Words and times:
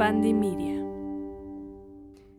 Media. 0.00 0.82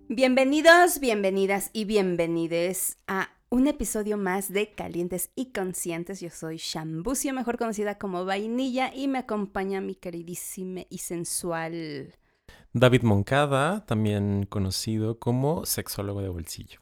Bienvenidos, 0.10 1.00
bienvenidas 1.00 1.70
y 1.74 1.86
bienvenides 1.86 2.98
a 3.06 3.30
un 3.52 3.68
episodio 3.68 4.18
más 4.18 4.52
de 4.52 4.74
Calientes 4.74 5.30
y 5.36 5.52
Conscientes. 5.52 6.22
Yo 6.22 6.32
soy 6.32 6.58
Shambucio, 6.58 7.36
mejor 7.36 7.60
conocida 7.60 8.00
como 8.00 8.26
Vainilla, 8.26 8.92
y 8.92 9.08
me 9.08 9.20
acompaña 9.20 9.80
mi 9.80 9.94
queridísima 9.94 10.82
y 10.90 10.98
sensual 10.98 12.16
David 12.74 13.04
Moncada, 13.04 13.86
también 13.86 14.48
conocido 14.48 15.20
como 15.20 15.64
sexólogo 15.68 16.24
de 16.24 16.30
bolsillo. 16.30 16.80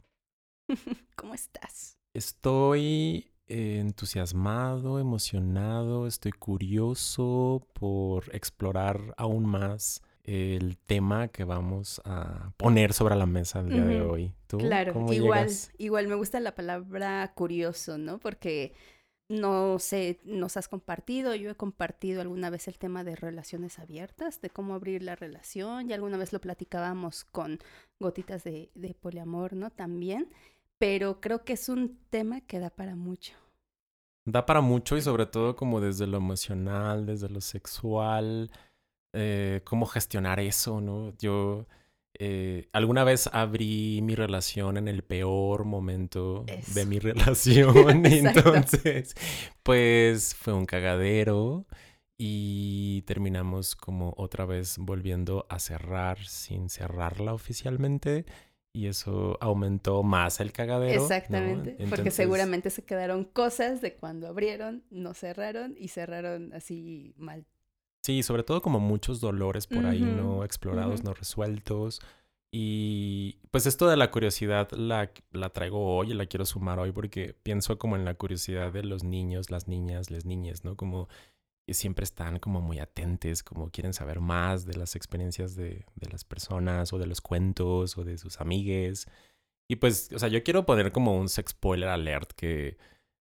¿Cómo 1.17 1.33
estás? 1.33 1.97
Estoy 2.13 3.33
entusiasmado, 3.47 4.97
emocionado, 4.97 6.07
estoy 6.07 6.31
curioso 6.31 7.67
por 7.73 8.33
explorar 8.33 9.13
aún 9.17 9.45
más 9.45 10.01
el 10.29 10.77
tema 10.77 11.29
que 11.29 11.43
vamos 11.43 12.01
a 12.05 12.51
poner 12.57 12.93
sobre 12.93 13.15
la 13.15 13.25
mesa 13.25 13.59
el 13.59 13.69
día 13.69 13.85
de 13.85 14.01
hoy. 14.01 14.33
¿Tú 14.47 14.57
claro, 14.57 15.11
igual, 15.11 15.49
igual 15.77 16.07
me 16.07 16.15
gusta 16.15 16.39
la 16.39 16.55
palabra 16.55 17.31
curioso, 17.35 17.97
¿no? 17.97 18.19
Porque 18.19 18.73
no 19.27 19.77
sé, 19.77 20.19
nos 20.23 20.57
has 20.57 20.67
compartido, 20.67 21.35
yo 21.35 21.51
he 21.51 21.55
compartido 21.55 22.21
alguna 22.21 22.49
vez 22.49 22.67
el 22.67 22.79
tema 22.79 23.03
de 23.03 23.15
relaciones 23.15 23.77
abiertas, 23.77 24.41
de 24.41 24.49
cómo 24.49 24.73
abrir 24.73 25.03
la 25.03 25.15
relación, 25.15 25.89
y 25.89 25.93
alguna 25.93 26.17
vez 26.17 26.33
lo 26.33 26.41
platicábamos 26.41 27.25
con 27.25 27.59
gotitas 27.99 28.43
de, 28.43 28.71
de 28.73 28.95
poliamor, 28.95 29.53
¿no? 29.53 29.69
También 29.69 30.29
pero 30.79 31.19
creo 31.19 31.43
que 31.43 31.53
es 31.53 31.69
un 31.69 31.99
tema 32.09 32.41
que 32.41 32.59
da 32.59 32.69
para 32.69 32.95
mucho. 32.95 33.33
Da 34.25 34.45
para 34.45 34.61
mucho 34.61 34.95
y 34.97 35.01
sobre 35.01 35.25
todo 35.25 35.55
como 35.55 35.81
desde 35.81 36.07
lo 36.07 36.17
emocional, 36.17 37.05
desde 37.05 37.29
lo 37.29 37.41
sexual, 37.41 38.49
eh, 39.13 39.61
cómo 39.63 39.85
gestionar 39.85 40.39
eso, 40.39 40.81
¿no? 40.81 41.13
Yo 41.17 41.67
eh, 42.21 42.67
alguna 42.73 43.03
vez 43.03 43.29
abrí 43.31 44.01
mi 44.01 44.15
relación 44.15 44.77
en 44.77 44.87
el 44.87 45.03
peor 45.03 45.65
momento 45.65 46.45
de 46.73 46.85
mi 46.85 46.99
relación, 46.99 48.05
entonces 48.05 49.15
pues 49.63 50.35
fue 50.35 50.53
un 50.53 50.65
cagadero 50.65 51.65
y 52.17 53.03
terminamos 53.03 53.75
como 53.75 54.13
otra 54.17 54.45
vez 54.45 54.77
volviendo 54.77 55.45
a 55.49 55.59
cerrar 55.59 56.19
sin 56.25 56.69
cerrarla 56.69 57.33
oficialmente 57.33 58.25
y 58.73 58.87
eso 58.87 59.37
aumentó 59.41 60.03
más 60.03 60.39
el 60.39 60.51
cagadero. 60.51 61.01
Exactamente, 61.01 61.77
porque 61.89 62.11
seguramente 62.11 62.69
se 62.69 62.83
quedaron 62.83 63.23
cosas 63.23 63.81
de 63.81 63.95
cuando 63.95 64.27
abrieron, 64.27 64.83
no 64.89 65.13
cerraron 65.13 65.75
y 65.77 65.87
cerraron 65.87 66.53
así 66.53 67.13
mal. 67.17 67.45
Sí, 68.03 68.23
sobre 68.23 68.43
todo 68.43 68.61
como 68.61 68.79
muchos 68.79 69.19
dolores 69.19 69.67
por 69.67 69.85
ahí 69.85 70.01
no 70.01 70.43
explorados, 70.43 71.03
no 71.03 71.13
resueltos. 71.13 72.01
Y 72.51 73.37
pues 73.51 73.65
esto 73.65 73.87
de 73.87 73.97
la 73.97 74.09
curiosidad 74.09 74.71
la, 74.71 75.11
la 75.31 75.49
traigo 75.49 75.97
hoy 75.97 76.11
y 76.11 76.13
la 76.15 76.25
quiero 76.25 76.45
sumar 76.45 76.79
hoy 76.79 76.91
porque 76.91 77.35
pienso 77.43 77.77
como 77.77 77.95
en 77.95 78.05
la 78.05 78.15
curiosidad 78.15 78.71
de 78.71 78.83
los 78.83 79.03
niños, 79.03 79.51
las 79.51 79.67
niñas, 79.67 80.09
las 80.09 80.25
niñas, 80.25 80.63
¿no? 80.63 80.75
Como 80.75 81.07
siempre 81.73 82.03
están 82.03 82.39
como 82.39 82.61
muy 82.61 82.79
atentes, 82.79 83.43
como 83.43 83.69
quieren 83.69 83.93
saber 83.93 84.19
más 84.19 84.65
de 84.65 84.75
las 84.75 84.95
experiencias 84.95 85.55
de, 85.55 85.85
de, 85.95 86.09
las 86.09 86.23
personas 86.23 86.93
o 86.93 86.97
de 86.97 87.05
los 87.05 87.21
cuentos 87.21 87.97
o 87.97 88.03
de 88.03 88.17
sus 88.17 88.41
amigues. 88.41 89.07
Y 89.67 89.75
pues, 89.75 90.09
o 90.13 90.19
sea, 90.19 90.29
yo 90.29 90.43
quiero 90.43 90.65
poner 90.65 90.91
como 90.91 91.15
un 91.15 91.29
sex 91.29 91.51
spoiler 91.51 91.89
alert 91.89 92.31
que 92.31 92.77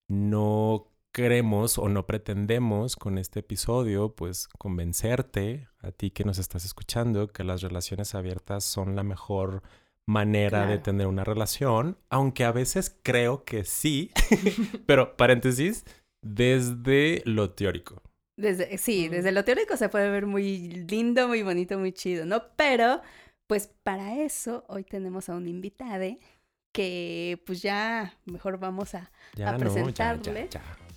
no 0.08 0.86
queremos 1.18 1.78
o 1.78 1.88
no 1.88 2.06
pretendemos 2.06 2.94
con 2.94 3.18
este 3.18 3.40
episodio, 3.40 4.14
pues 4.14 4.46
convencerte 4.56 5.66
a 5.80 5.90
ti 5.90 6.12
que 6.12 6.22
nos 6.22 6.38
estás 6.38 6.64
escuchando 6.64 7.26
que 7.26 7.42
las 7.42 7.60
relaciones 7.60 8.14
abiertas 8.14 8.62
son 8.62 8.94
la 8.94 9.02
mejor 9.02 9.64
manera 10.06 10.64
de 10.66 10.78
tener 10.78 11.08
una 11.08 11.24
relación, 11.24 11.98
aunque 12.08 12.44
a 12.44 12.52
veces 12.52 12.96
creo 13.02 13.42
que 13.42 13.64
sí, 13.64 14.12
pero 14.86 15.16
paréntesis, 15.16 15.84
desde 16.22 17.22
lo 17.24 17.50
teórico. 17.50 18.00
Desde, 18.36 18.78
sí, 18.78 19.08
desde 19.08 19.32
lo 19.32 19.42
teórico 19.42 19.76
se 19.76 19.88
puede 19.88 20.10
ver 20.10 20.24
muy 20.24 20.86
lindo, 20.88 21.26
muy 21.26 21.42
bonito, 21.42 21.80
muy 21.80 21.90
chido, 21.90 22.26
¿no? 22.26 22.44
Pero, 22.54 23.02
pues 23.48 23.72
para 23.82 24.22
eso 24.22 24.64
hoy 24.68 24.84
tenemos 24.84 25.28
a 25.28 25.34
un 25.34 25.48
invitado 25.48 26.16
que 26.70 27.42
pues 27.44 27.60
ya 27.60 28.14
mejor 28.24 28.60
vamos 28.60 28.94
a, 28.94 29.10
presentarle 29.58 30.48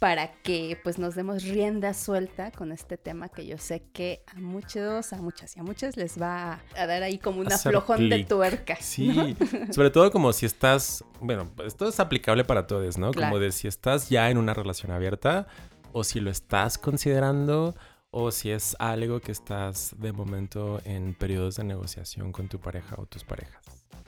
para 0.01 0.31
que 0.41 0.79
pues 0.84 0.97
nos 0.97 1.13
demos 1.13 1.44
rienda 1.44 1.94
suelta 1.94 2.50
con 2.50 2.72
este 2.72 2.97
tema 2.97 3.29
que 3.29 3.45
yo 3.45 3.59
sé 3.59 3.84
que 3.94 4.23
a 4.35 4.39
muchos, 4.39 5.13
a 5.13 5.22
muchas 5.22 5.56
y 5.56 5.59
a 5.59 5.63
muchas 5.63 5.95
les 5.95 6.19
va 6.19 6.59
a 6.75 6.88
dar 6.88 7.03
ahí 7.03 7.19
como 7.19 7.41
un 7.41 7.53
aflojón 7.53 8.09
de 8.09 8.23
tuerca. 8.23 8.78
Sí, 8.81 9.38
sobre 9.69 9.91
todo 9.91 10.09
como 10.09 10.34
si 10.34 10.47
estás, 10.47 11.06
bueno, 11.19 11.51
esto 11.63 11.88
es 11.88 12.00
aplicable 12.00 12.44
para 12.44 12.66
todos, 12.66 12.97
¿no? 12.97 13.13
Como 13.13 13.38
de 13.38 13.51
si 13.51 13.67
estás 13.67 14.09
ya 14.09 14.31
en 14.31 14.39
una 14.39 14.56
relación 14.56 14.91
abierta, 14.91 15.45
o 15.91 16.03
si 16.03 16.19
lo 16.19 16.31
estás 16.31 16.79
considerando 16.79 17.75
o 18.09 18.31
si 18.31 18.50
es 18.50 18.75
algo 18.79 19.19
que 19.19 19.31
estás 19.31 19.94
de 20.00 20.13
momento 20.13 20.81
en 20.83 21.13
periodos 21.13 21.57
de 21.57 21.63
negociación 21.63 22.31
con 22.31 22.47
tu 22.47 22.59
pareja 22.59 22.95
o 22.97 23.06
tus 23.06 23.23
parejas. 23.23 23.62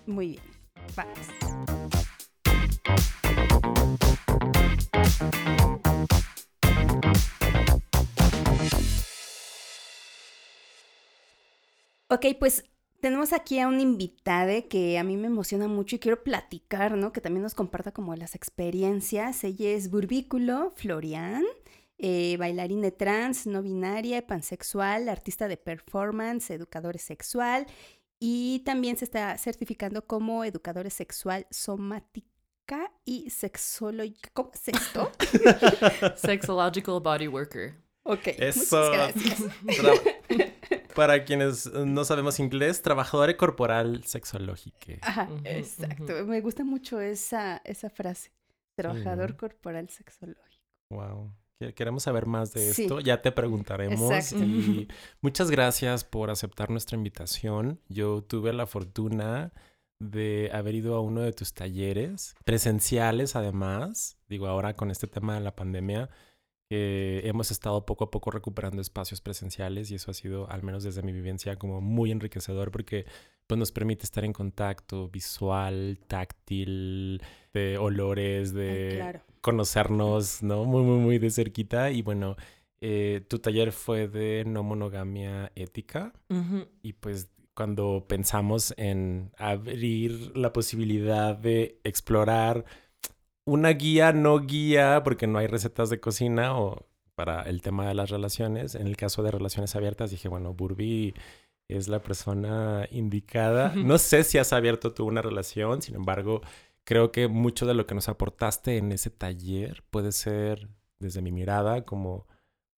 Muy 0.07 0.27
bien, 0.29 0.43
vamos. 0.95 1.19
Ok, 12.09 12.25
pues 12.39 12.63
tenemos 13.01 13.33
aquí 13.33 13.59
a 13.59 13.67
un 13.67 13.79
invitado 13.79 14.51
que 14.69 14.97
a 14.99 15.03
mí 15.03 15.17
me 15.17 15.27
emociona 15.27 15.67
mucho 15.67 15.95
y 15.95 15.99
quiero 15.99 16.23
platicar, 16.23 16.95
¿no? 16.95 17.11
Que 17.11 17.21
también 17.21 17.43
nos 17.43 17.55
comparta 17.55 17.91
como 17.91 18.15
las 18.15 18.35
experiencias. 18.35 19.43
Ella 19.43 19.71
es 19.71 19.89
Burbículo 19.89 20.71
Florian 20.75 21.43
eh, 21.97 22.35
bailarina 22.37 22.91
trans, 22.91 23.47
no 23.47 23.61
binaria, 23.61 24.27
pansexual, 24.27 25.07
artista 25.09 25.47
de 25.47 25.57
performance, 25.57 26.49
educador 26.51 26.97
sexual 26.97 27.65
y 28.19 28.59
también 28.65 28.97
se 28.97 29.05
está 29.05 29.37
certificando 29.37 30.05
como 30.05 30.43
educador 30.43 30.89
sexual 30.91 31.47
somática 31.49 32.32
y 33.05 33.29
sexológica. 33.29 34.29
¿Cómo 34.33 34.51
sexto? 34.53 35.11
Sexological 36.15 36.99
body 37.01 37.27
worker. 37.27 37.75
Ok. 38.03 38.27
Eso. 38.37 38.91
Para 40.95 41.23
quienes 41.25 41.71
no 41.71 42.05
sabemos 42.05 42.39
inglés, 42.39 42.81
trabajador 42.81 43.35
corporal 43.37 44.03
sexológico. 44.03 44.77
Ajá, 45.01 45.29
exacto. 45.43 46.25
Me 46.25 46.41
gusta 46.41 46.63
mucho 46.63 47.01
esa, 47.01 47.61
esa 47.63 47.89
frase. 47.89 48.31
Trabajador 48.75 49.35
corporal 49.35 49.89
sexológico. 49.89 50.63
Wow 50.89 51.33
queremos 51.71 52.03
saber 52.03 52.25
más 52.25 52.53
de 52.53 52.69
esto, 52.69 52.99
ya 52.99 53.21
te 53.21 53.31
preguntaremos. 53.31 54.33
Y 54.33 54.89
muchas 55.21 55.49
gracias 55.49 56.03
por 56.03 56.29
aceptar 56.29 56.69
nuestra 56.69 56.97
invitación. 56.97 57.79
Yo 57.87 58.21
tuve 58.21 58.51
la 58.51 58.65
fortuna 58.67 59.53
de 60.11 60.49
haber 60.53 60.75
ido 60.75 60.95
a 60.95 61.01
uno 61.01 61.21
de 61.21 61.33
tus 61.33 61.53
talleres, 61.53 62.35
presenciales 62.45 63.35
además, 63.35 64.17
digo 64.27 64.47
ahora 64.47 64.75
con 64.75 64.91
este 64.91 65.07
tema 65.07 65.35
de 65.35 65.41
la 65.41 65.55
pandemia, 65.55 66.09
que 66.69 67.21
hemos 67.25 67.51
estado 67.51 67.85
poco 67.85 68.05
a 68.05 68.11
poco 68.11 68.31
recuperando 68.31 68.81
espacios 68.81 69.21
presenciales 69.21 69.91
y 69.91 69.95
eso 69.95 70.11
ha 70.11 70.13
sido, 70.13 70.49
al 70.49 70.63
menos 70.63 70.83
desde 70.83 71.03
mi 71.03 71.11
vivencia, 71.11 71.57
como 71.57 71.81
muy 71.81 72.11
enriquecedor 72.11 72.71
porque 72.71 73.05
pues, 73.47 73.59
nos 73.59 73.71
permite 73.71 74.03
estar 74.05 74.23
en 74.25 74.33
contacto 74.33 75.09
visual, 75.09 75.99
táctil, 76.07 77.21
de 77.53 77.77
olores, 77.77 78.53
de 78.53 79.21
conocernos, 79.41 80.41
¿no? 80.41 80.65
Muy, 80.65 80.81
muy, 80.83 80.99
muy 80.99 81.19
de 81.19 81.29
cerquita. 81.29 81.91
Y 81.91 82.01
bueno, 82.01 82.35
eh, 82.81 83.23
tu 83.27 83.39
taller 83.39 83.71
fue 83.71 84.07
de 84.07 84.43
no 84.45 84.63
monogamia 84.63 85.51
ética. 85.55 86.13
Y 86.81 86.93
pues 86.93 87.29
cuando 87.55 88.05
pensamos 88.07 88.73
en 88.77 89.31
abrir 89.37 90.35
la 90.35 90.53
posibilidad 90.53 91.35
de 91.35 91.79
explorar 91.83 92.65
una 93.45 93.69
guía, 93.69 94.13
no 94.13 94.39
guía, 94.39 95.01
porque 95.03 95.27
no 95.27 95.37
hay 95.39 95.47
recetas 95.47 95.89
de 95.89 95.99
cocina 95.99 96.57
o 96.57 96.87
para 97.15 97.43
el 97.43 97.61
tema 97.61 97.87
de 97.87 97.93
las 97.93 98.09
relaciones. 98.09 98.75
En 98.75 98.87
el 98.87 98.97
caso 98.97 99.23
de 99.23 99.31
relaciones 99.31 99.75
abiertas, 99.75 100.11
dije, 100.11 100.29
bueno, 100.29 100.53
Burbi 100.53 101.13
es 101.67 101.87
la 101.87 102.01
persona 102.01 102.87
indicada. 102.91 103.73
No 103.75 103.97
sé 103.97 104.23
si 104.23 104.37
has 104.37 104.53
abierto 104.53 104.93
tú 104.93 105.05
una 105.05 105.21
relación, 105.21 105.81
sin 105.81 105.95
embargo, 105.95 106.41
creo 106.83 107.11
que 107.11 107.27
mucho 107.27 107.65
de 107.65 107.73
lo 107.73 107.85
que 107.85 107.95
nos 107.95 108.09
aportaste 108.09 108.77
en 108.77 108.91
ese 108.91 109.09
taller 109.09 109.83
puede 109.89 110.11
ser, 110.11 110.69
desde 110.99 111.21
mi 111.21 111.31
mirada, 111.31 111.85
como 111.85 112.27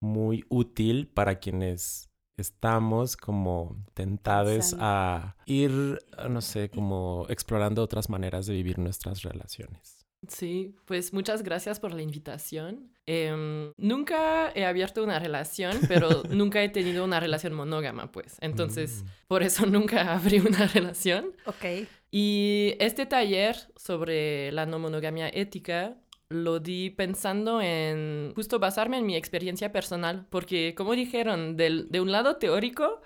muy 0.02 0.46
útil 0.50 1.08
para 1.08 1.40
quienes 1.40 2.10
estamos 2.38 3.16
como 3.18 3.76
tentados 3.94 4.76
a 4.80 5.36
ir, 5.46 6.00
no 6.30 6.42
sé, 6.42 6.70
como 6.70 7.26
explorando 7.30 7.82
otras 7.82 8.10
maneras 8.10 8.46
de 8.46 8.54
vivir 8.54 8.78
nuestras 8.80 9.22
relaciones. 9.24 10.06
Sí, 10.28 10.76
pues 10.86 11.14
muchas 11.14 11.44
gracias 11.44 11.80
por 11.80 11.94
la 11.94 12.02
invitación. 12.02 12.92
Em, 13.06 13.72
nunca 13.78 14.52
he 14.56 14.66
abierto 14.66 15.04
una 15.04 15.20
relación, 15.20 15.78
pero 15.88 16.10
nunca 16.32 16.64
he 16.64 16.70
tenido 16.70 17.04
una 17.06 17.20
relación 17.20 17.54
monógama, 17.54 18.12
pues. 18.12 18.38
Entonces, 18.42 19.04
Mm. 19.04 19.08
por 19.28 19.44
eso 19.44 19.66
nunca 19.68 20.14
abrí 20.16 20.40
una 20.40 20.66
relación. 20.68 21.26
Ok. 21.46 21.88
Y 22.10 22.76
este 22.80 23.06
taller 23.06 23.56
sobre 23.76 24.52
la 24.52 24.66
no 24.66 24.80
monogamia 24.80 25.30
ética 25.30 25.96
lo 26.30 26.60
di 26.60 26.90
pensando 26.90 27.62
en 27.62 28.34
justo 28.36 28.60
basarme 28.60 28.98
en 28.98 29.06
mi 29.06 29.16
experiencia 29.16 29.72
personal, 29.72 30.28
porque 30.30 30.74
como 30.76 30.94
dijeron, 30.94 31.58
del, 31.58 31.90
de 31.92 32.02
un 32.02 32.12
lado 32.12 32.38
teórico, 32.38 33.02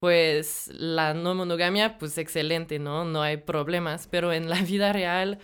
pues 0.00 0.68
la 0.74 1.14
no 1.14 1.34
monogamia, 1.34 1.98
pues 1.98 2.18
excelente, 2.18 2.78
¿no? 2.78 3.04
No 3.04 3.22
hay 3.22 3.36
problemas, 3.38 4.08
pero 4.08 4.32
en 4.32 4.48
la 4.48 4.60
vida 4.62 4.92
real, 4.92 5.38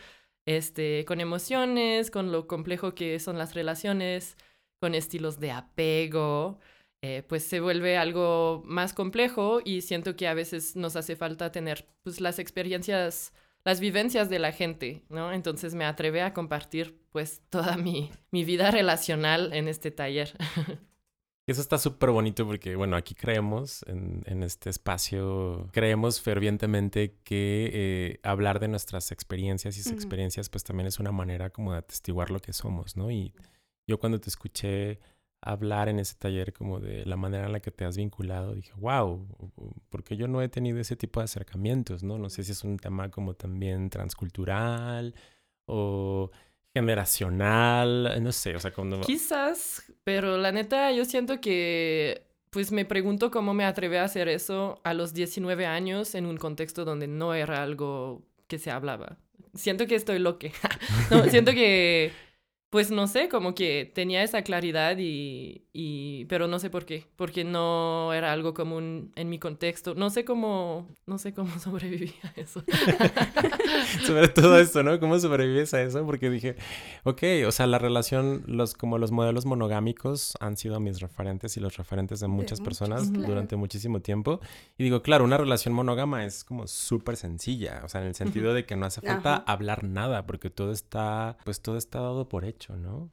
este, 0.46 1.04
con 1.06 1.20
emociones, 1.20 2.10
con 2.10 2.32
lo 2.32 2.46
complejo 2.46 2.94
que 2.94 3.20
son 3.20 3.38
las 3.38 3.54
relaciones, 3.54 4.36
con 4.80 4.94
estilos 4.94 5.40
de 5.40 5.52
apego, 5.52 6.58
eh, 7.02 7.22
pues 7.28 7.44
se 7.44 7.60
vuelve 7.60 7.96
algo 7.96 8.62
más 8.66 8.92
complejo 8.92 9.60
y 9.64 9.82
siento 9.82 10.16
que 10.16 10.26
a 10.26 10.34
veces 10.34 10.74
nos 10.74 10.96
hace 10.96 11.14
falta 11.14 11.52
tener 11.52 11.86
pues 12.02 12.20
las 12.20 12.40
experiencias, 12.40 13.32
las 13.64 13.80
vivencias 13.80 14.30
de 14.30 14.38
la 14.38 14.52
gente, 14.52 15.04
¿no? 15.08 15.32
Entonces 15.32 15.74
me 15.74 15.84
atreví 15.84 16.20
a 16.20 16.32
compartir 16.32 17.00
pues 17.10 17.42
toda 17.50 17.76
mi, 17.76 18.10
mi 18.30 18.44
vida 18.44 18.70
relacional 18.70 19.52
en 19.52 19.68
este 19.68 19.90
taller. 19.90 20.36
Eso 21.46 21.62
está 21.62 21.78
súper 21.78 22.10
bonito 22.10 22.46
porque, 22.46 22.76
bueno, 22.76 22.94
aquí 22.94 23.14
creemos 23.14 23.82
en, 23.86 24.22
en 24.26 24.42
este 24.42 24.68
espacio, 24.68 25.66
creemos 25.72 26.20
fervientemente 26.20 27.16
que 27.24 27.70
eh, 27.72 28.20
hablar 28.22 28.60
de 28.60 28.68
nuestras 28.68 29.12
experiencias 29.12 29.78
y 29.78 29.82
sus 29.82 29.92
experiencias, 29.92 30.50
pues 30.50 30.62
también 30.62 30.88
es 30.88 30.98
una 30.98 31.10
manera 31.10 31.48
como 31.48 31.72
de 31.72 31.78
atestiguar 31.78 32.30
lo 32.30 32.38
que 32.40 32.52
somos, 32.52 32.98
¿no? 32.98 33.10
Y 33.10 33.32
yo 33.86 33.98
cuando 33.98 34.20
te 34.20 34.28
escuché 34.28 35.00
hablar 35.40 35.88
en 35.88 35.98
ese 35.98 36.14
taller 36.16 36.52
como 36.52 36.80
de 36.80 37.06
la 37.06 37.16
manera 37.16 37.46
en 37.46 37.52
la 37.52 37.60
que 37.60 37.70
te 37.70 37.84
has 37.84 37.96
vinculado, 37.96 38.54
dije, 38.54 38.72
wow, 38.76 39.26
porque 39.88 40.16
yo 40.16 40.28
no 40.28 40.42
he 40.42 40.48
tenido 40.48 40.78
ese 40.78 40.96
tipo 40.96 41.20
de 41.20 41.24
acercamientos, 41.24 42.02
¿no? 42.02 42.18
No 42.18 42.28
sé 42.28 42.44
si 42.44 42.52
es 42.52 42.64
un 42.64 42.78
tema 42.78 43.10
como 43.10 43.34
también 43.34 43.90
transcultural 43.90 45.14
o 45.66 46.30
generacional, 46.74 48.22
no 48.22 48.32
sé, 48.32 48.56
o 48.56 48.60
sea, 48.60 48.72
cuando... 48.72 49.00
Quizás, 49.00 49.82
pero 50.04 50.38
la 50.38 50.52
neta 50.52 50.92
yo 50.92 51.04
siento 51.04 51.40
que 51.40 52.28
pues 52.50 52.72
me 52.72 52.84
pregunto 52.84 53.30
cómo 53.30 53.54
me 53.54 53.64
atreví 53.64 53.96
a 53.96 54.04
hacer 54.04 54.28
eso 54.28 54.80
a 54.84 54.94
los 54.94 55.12
19 55.12 55.66
años 55.66 56.14
en 56.14 56.26
un 56.26 56.36
contexto 56.36 56.84
donde 56.84 57.06
no 57.06 57.34
era 57.34 57.62
algo 57.62 58.22
que 58.46 58.58
se 58.58 58.70
hablaba. 58.70 59.18
Siento 59.54 59.86
que 59.86 59.94
estoy 59.94 60.18
loque. 60.18 60.52
no, 61.10 61.24
siento 61.24 61.52
que 61.52 62.12
pues 62.70 62.90
no 62.90 63.06
sé, 63.06 63.28
como 63.28 63.54
que 63.54 63.90
tenía 63.94 64.22
esa 64.22 64.42
claridad 64.42 64.98
y, 64.98 65.64
y, 65.72 66.26
pero 66.26 66.48
no 66.48 66.58
sé 66.58 66.68
por 66.68 66.84
qué, 66.84 67.06
porque 67.16 67.42
no 67.42 68.12
era 68.12 68.30
algo 68.32 68.52
común 68.52 69.12
en 69.16 69.30
mi 69.30 69.38
contexto. 69.38 69.94
No 69.94 70.10
sé 70.10 70.24
cómo, 70.24 70.86
no 71.06 71.18
sé 71.18 71.32
cómo 71.32 71.58
sobreviví 71.60 72.12
a 72.24 72.40
eso. 72.40 72.62
Sobre 74.06 74.28
todo 74.28 74.58
esto, 74.58 74.82
¿no? 74.82 75.00
¿Cómo 75.00 75.18
sobrevives 75.18 75.72
a 75.72 75.82
eso? 75.82 76.04
Porque 76.04 76.28
dije, 76.28 76.56
ok, 77.04 77.22
o 77.46 77.52
sea, 77.52 77.66
la 77.66 77.78
relación, 77.78 78.42
los, 78.46 78.74
como 78.74 78.98
los 78.98 79.12
modelos 79.12 79.46
monogámicos 79.46 80.34
han 80.40 80.56
sido 80.56 80.78
mis 80.78 81.00
referentes 81.00 81.56
y 81.56 81.60
los 81.60 81.76
referentes 81.76 82.20
de 82.20 82.28
muchas 82.28 82.60
personas 82.60 83.08
claro. 83.08 83.28
durante 83.28 83.56
muchísimo 83.56 84.00
tiempo. 84.00 84.40
Y 84.76 84.84
digo, 84.84 85.02
claro, 85.02 85.24
una 85.24 85.38
relación 85.38 85.74
monógama 85.74 86.26
es 86.26 86.44
como 86.44 86.66
súper 86.66 87.16
sencilla, 87.16 87.82
o 87.84 87.88
sea, 87.88 88.02
en 88.02 88.08
el 88.08 88.14
sentido 88.14 88.52
de 88.52 88.66
que 88.66 88.76
no 88.76 88.84
hace 88.84 89.00
falta 89.00 89.36
Ajá. 89.36 89.44
hablar 89.46 89.84
nada, 89.84 90.26
porque 90.26 90.50
todo 90.50 90.72
está, 90.72 91.38
pues 91.44 91.62
todo 91.62 91.78
está 91.78 92.00
dado 92.00 92.28
por 92.28 92.44
hecho, 92.44 92.57
¿no? 92.76 93.10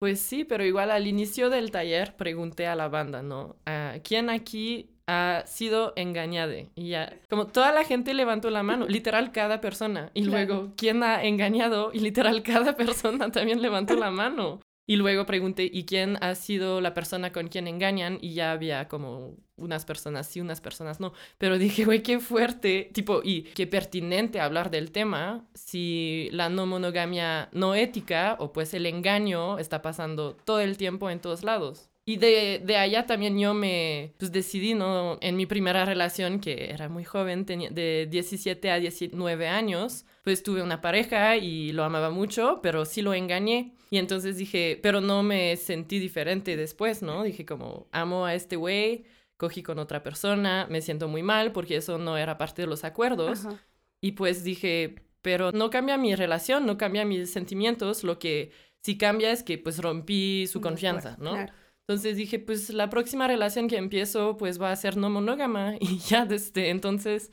Pues 0.00 0.20
sí, 0.20 0.44
pero 0.44 0.64
igual 0.64 0.90
al 0.90 1.06
inicio 1.06 1.48
del 1.48 1.70
taller 1.70 2.16
pregunté 2.16 2.66
a 2.66 2.74
la 2.74 2.88
banda, 2.88 3.22
¿no? 3.22 3.56
¿A 3.66 3.98
¿Quién 4.02 4.30
aquí 4.30 4.90
ha 5.06 5.44
sido 5.46 5.92
engañada? 5.96 6.54
Y 6.74 6.88
ya, 6.90 7.20
como 7.30 7.46
toda 7.46 7.72
la 7.72 7.84
gente 7.84 8.12
levantó 8.14 8.50
la 8.50 8.62
mano, 8.64 8.86
literal 8.88 9.30
cada 9.30 9.60
persona. 9.60 10.10
Y 10.14 10.24
Claro. 10.24 10.46
luego, 10.54 10.72
¿quién 10.76 11.02
ha 11.04 11.22
engañado? 11.22 11.92
Y 11.92 12.00
literal 12.00 12.42
cada 12.42 12.76
persona 12.76 13.30
también 13.30 13.62
levantó 13.62 13.94
la 13.94 14.10
mano. 14.10 14.60
Y 14.86 14.96
luego 14.96 15.26
pregunté, 15.26 15.70
¿y 15.72 15.84
quién 15.84 16.18
ha 16.20 16.34
sido 16.34 16.80
la 16.80 16.92
persona 16.92 17.32
con 17.32 17.48
quien 17.48 17.68
engañan? 17.68 18.18
Y 18.20 18.34
ya 18.34 18.52
había 18.52 18.88
como 18.88 19.36
unas 19.56 19.84
personas 19.84 20.26
sí, 20.26 20.40
unas 20.40 20.60
personas 20.60 20.98
no. 20.98 21.12
Pero 21.38 21.58
dije, 21.58 21.84
güey, 21.84 22.02
qué 22.02 22.18
fuerte, 22.18 22.90
tipo, 22.92 23.20
y 23.22 23.42
qué 23.42 23.66
pertinente 23.66 24.40
hablar 24.40 24.70
del 24.70 24.90
tema 24.90 25.46
si 25.54 26.28
la 26.32 26.48
no 26.48 26.66
monogamia 26.66 27.48
no 27.52 27.74
ética 27.74 28.36
o 28.40 28.52
pues 28.52 28.74
el 28.74 28.86
engaño 28.86 29.58
está 29.58 29.82
pasando 29.82 30.36
todo 30.44 30.60
el 30.60 30.76
tiempo 30.76 31.10
en 31.10 31.20
todos 31.20 31.44
lados. 31.44 31.88
Y 32.04 32.16
de, 32.16 32.60
de 32.64 32.76
allá 32.76 33.06
también 33.06 33.38
yo 33.38 33.54
me 33.54 34.14
pues, 34.18 34.32
decidí, 34.32 34.74
¿no? 34.74 35.18
En 35.20 35.36
mi 35.36 35.46
primera 35.46 35.84
relación, 35.84 36.40
que 36.40 36.70
era 36.70 36.88
muy 36.88 37.04
joven, 37.04 37.46
tenía 37.46 37.70
de 37.70 38.08
17 38.10 38.70
a 38.72 38.80
19 38.80 39.46
años, 39.48 40.04
pues 40.22 40.42
tuve 40.42 40.62
una 40.62 40.80
pareja 40.80 41.36
y 41.36 41.72
lo 41.72 41.84
amaba 41.84 42.10
mucho, 42.10 42.60
pero 42.62 42.84
sí 42.84 43.02
lo 43.02 43.12
engañé. 43.12 43.74
Y 43.90 43.98
entonces 43.98 44.36
dije, 44.36 44.78
pero 44.82 45.00
no 45.00 45.22
me 45.22 45.56
sentí 45.56 45.98
diferente 45.98 46.56
después, 46.56 47.02
¿no? 47.02 47.24
Dije 47.24 47.44
como, 47.44 47.88
amo 47.92 48.24
a 48.24 48.34
este 48.34 48.56
güey, 48.56 49.04
cogí 49.36 49.62
con 49.62 49.78
otra 49.78 50.02
persona, 50.02 50.66
me 50.70 50.80
siento 50.80 51.08
muy 51.08 51.22
mal 51.22 51.52
porque 51.52 51.76
eso 51.76 51.98
no 51.98 52.16
era 52.16 52.38
parte 52.38 52.62
de 52.62 52.68
los 52.68 52.84
acuerdos. 52.84 53.44
Ajá. 53.44 53.60
Y 54.00 54.12
pues 54.12 54.44
dije, 54.44 54.94
pero 55.22 55.52
no 55.52 55.70
cambia 55.70 55.96
mi 55.98 56.14
relación, 56.14 56.66
no 56.66 56.78
cambia 56.78 57.04
mis 57.04 57.32
sentimientos, 57.32 58.04
lo 58.04 58.18
que 58.18 58.52
sí 58.80 58.96
cambia 58.98 59.30
es 59.30 59.42
que 59.42 59.58
pues 59.58 59.78
rompí 59.78 60.46
su 60.46 60.60
De 60.60 60.62
confianza, 60.62 61.16
¿no? 61.18 61.32
claro. 61.32 61.52
Entonces 61.86 62.16
dije, 62.16 62.38
pues 62.38 62.70
la 62.70 62.88
próxima 62.88 63.26
relación 63.26 63.68
que 63.68 63.76
empiezo 63.76 64.36
pues 64.36 64.60
va 64.60 64.70
a 64.70 64.76
ser 64.76 64.96
no 64.96 65.10
monógama 65.10 65.74
y 65.80 65.98
ya 65.98 66.24
desde 66.24 66.70
entonces 66.70 67.30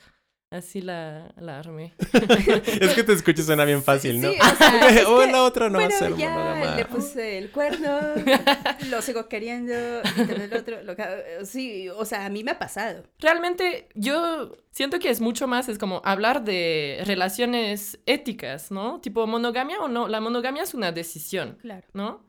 así 0.51 0.81
la, 0.81 1.31
la 1.38 1.60
armé. 1.60 1.94
es 2.81 2.94
que 2.94 3.04
te 3.04 3.13
escucho 3.13 3.44
suena 3.44 3.66
bien 3.66 3.84
fácil, 3.84 4.19
¿no? 4.22 4.31
Sí, 4.31 4.38
o 4.40 4.56
sea, 4.56 4.80
que, 4.88 5.31
la 5.31 5.44
otra 5.44 5.69
no 5.69 5.78
va 5.80 5.86
a 5.86 5.88
bueno, 5.88 6.00
ser 6.00 6.18
ya 6.18 6.30
monógama. 6.31 6.75
le 6.75 6.86
puse 6.86 7.38
el 7.38 7.51
cuerno, 7.51 8.00
lo 8.90 9.01
sigo 9.01 9.28
queriendo, 9.28 9.74
y 9.74 10.22
el 10.31 10.54
otro, 10.54 10.84
lo 10.84 10.96
que- 10.96 11.46
sí, 11.46 11.90
o 11.90 12.06
sea, 12.06 12.25
a 12.25 12.30
mí 12.30 12.44
me 12.44 12.51
ha 12.51 12.60
pasado. 12.60 13.04
Realmente 13.19 13.90
yo 13.96 14.56
siento 14.72 15.00
que 15.00 15.10
es 15.10 15.22
mucho 15.22 15.48
más, 15.48 15.69
es 15.69 15.78
como 15.78 16.01
hablar 16.04 16.44
de 16.44 17.01
relaciones 17.06 18.00
éticas, 18.06 18.72
¿no? 18.72 19.00
Tipo 19.01 19.28
monogamia 19.28 19.80
o 19.80 19.88
no, 19.88 20.07
la 20.07 20.22
monogamia 20.22 20.63
es 20.63 20.74
una 20.74 20.92
decisión. 20.92 21.57
Claro. 21.62 21.88
¿no? 21.94 22.25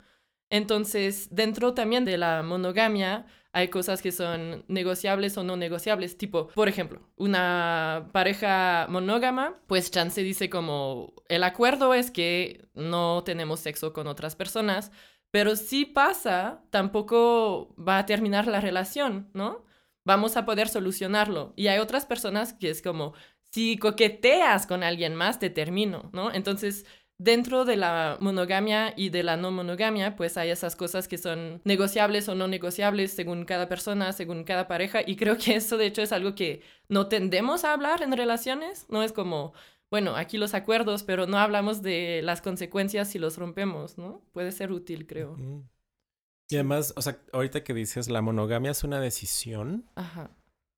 Entonces, 0.49 1.29
dentro 1.31 1.73
también 1.73 2.05
de 2.05 2.17
la 2.17 2.43
monogamia 2.43 3.25
hay 3.53 3.67
cosas 3.67 4.01
que 4.01 4.11
son 4.11 4.63
negociables 4.67 5.37
o 5.37 5.43
no 5.43 5.57
negociables. 5.57 6.17
Tipo, 6.17 6.47
por 6.49 6.69
ejemplo, 6.69 7.01
una 7.17 8.09
pareja 8.11 8.87
monógama, 8.89 9.59
pues 9.67 9.91
chance 9.91 10.23
dice 10.23 10.49
como, 10.49 11.13
el 11.27 11.43
acuerdo 11.43 11.93
es 11.93 12.11
que 12.11 12.67
no 12.73 13.23
tenemos 13.23 13.59
sexo 13.59 13.93
con 13.93 14.07
otras 14.07 14.35
personas, 14.35 14.91
pero 15.31 15.55
si 15.55 15.85
pasa, 15.85 16.63
tampoco 16.69 17.73
va 17.77 17.97
a 17.99 18.05
terminar 18.05 18.47
la 18.47 18.61
relación, 18.61 19.29
¿no? 19.33 19.65
Vamos 20.03 20.35
a 20.35 20.45
poder 20.45 20.67
solucionarlo. 20.67 21.53
Y 21.55 21.67
hay 21.67 21.79
otras 21.79 22.05
personas 22.05 22.53
que 22.53 22.69
es 22.69 22.81
como, 22.81 23.13
si 23.51 23.77
coqueteas 23.77 24.65
con 24.65 24.83
alguien 24.83 25.15
más, 25.15 25.39
te 25.39 25.49
termino, 25.49 26.09
¿no? 26.13 26.33
Entonces, 26.33 26.85
dentro 27.21 27.65
de 27.65 27.75
la 27.75 28.17
monogamia 28.19 28.93
y 28.97 29.09
de 29.09 29.21
la 29.21 29.37
no 29.37 29.51
monogamia, 29.51 30.15
pues 30.15 30.37
hay 30.37 30.49
esas 30.49 30.75
cosas 30.75 31.07
que 31.07 31.19
son 31.19 31.61
negociables 31.63 32.27
o 32.27 32.35
no 32.35 32.47
negociables 32.47 33.11
según 33.11 33.45
cada 33.45 33.69
persona, 33.69 34.11
según 34.11 34.43
cada 34.43 34.67
pareja. 34.67 35.01
Y 35.05 35.15
creo 35.17 35.37
que 35.37 35.55
eso, 35.55 35.77
de 35.77 35.85
hecho, 35.85 36.01
es 36.01 36.11
algo 36.11 36.33
que 36.33 36.61
no 36.89 37.07
tendemos 37.07 37.63
a 37.63 37.73
hablar 37.73 38.01
en 38.01 38.11
relaciones. 38.11 38.87
No 38.89 39.03
es 39.03 39.13
como, 39.13 39.53
bueno, 39.91 40.15
aquí 40.15 40.39
los 40.39 40.55
acuerdos, 40.55 41.03
pero 41.03 41.27
no 41.27 41.37
hablamos 41.37 41.83
de 41.83 42.21
las 42.23 42.41
consecuencias 42.41 43.09
si 43.09 43.19
los 43.19 43.37
rompemos, 43.37 43.99
¿no? 43.99 44.23
Puede 44.31 44.51
ser 44.51 44.71
útil, 44.71 45.05
creo. 45.05 45.37
Y 46.49 46.55
además, 46.55 46.91
o 46.97 47.03
sea, 47.03 47.21
ahorita 47.33 47.63
que 47.63 47.75
dices 47.75 48.09
la 48.09 48.23
monogamia 48.23 48.71
es 48.71 48.83
una 48.83 48.99
decisión, 48.99 49.85
Ajá. 49.95 50.31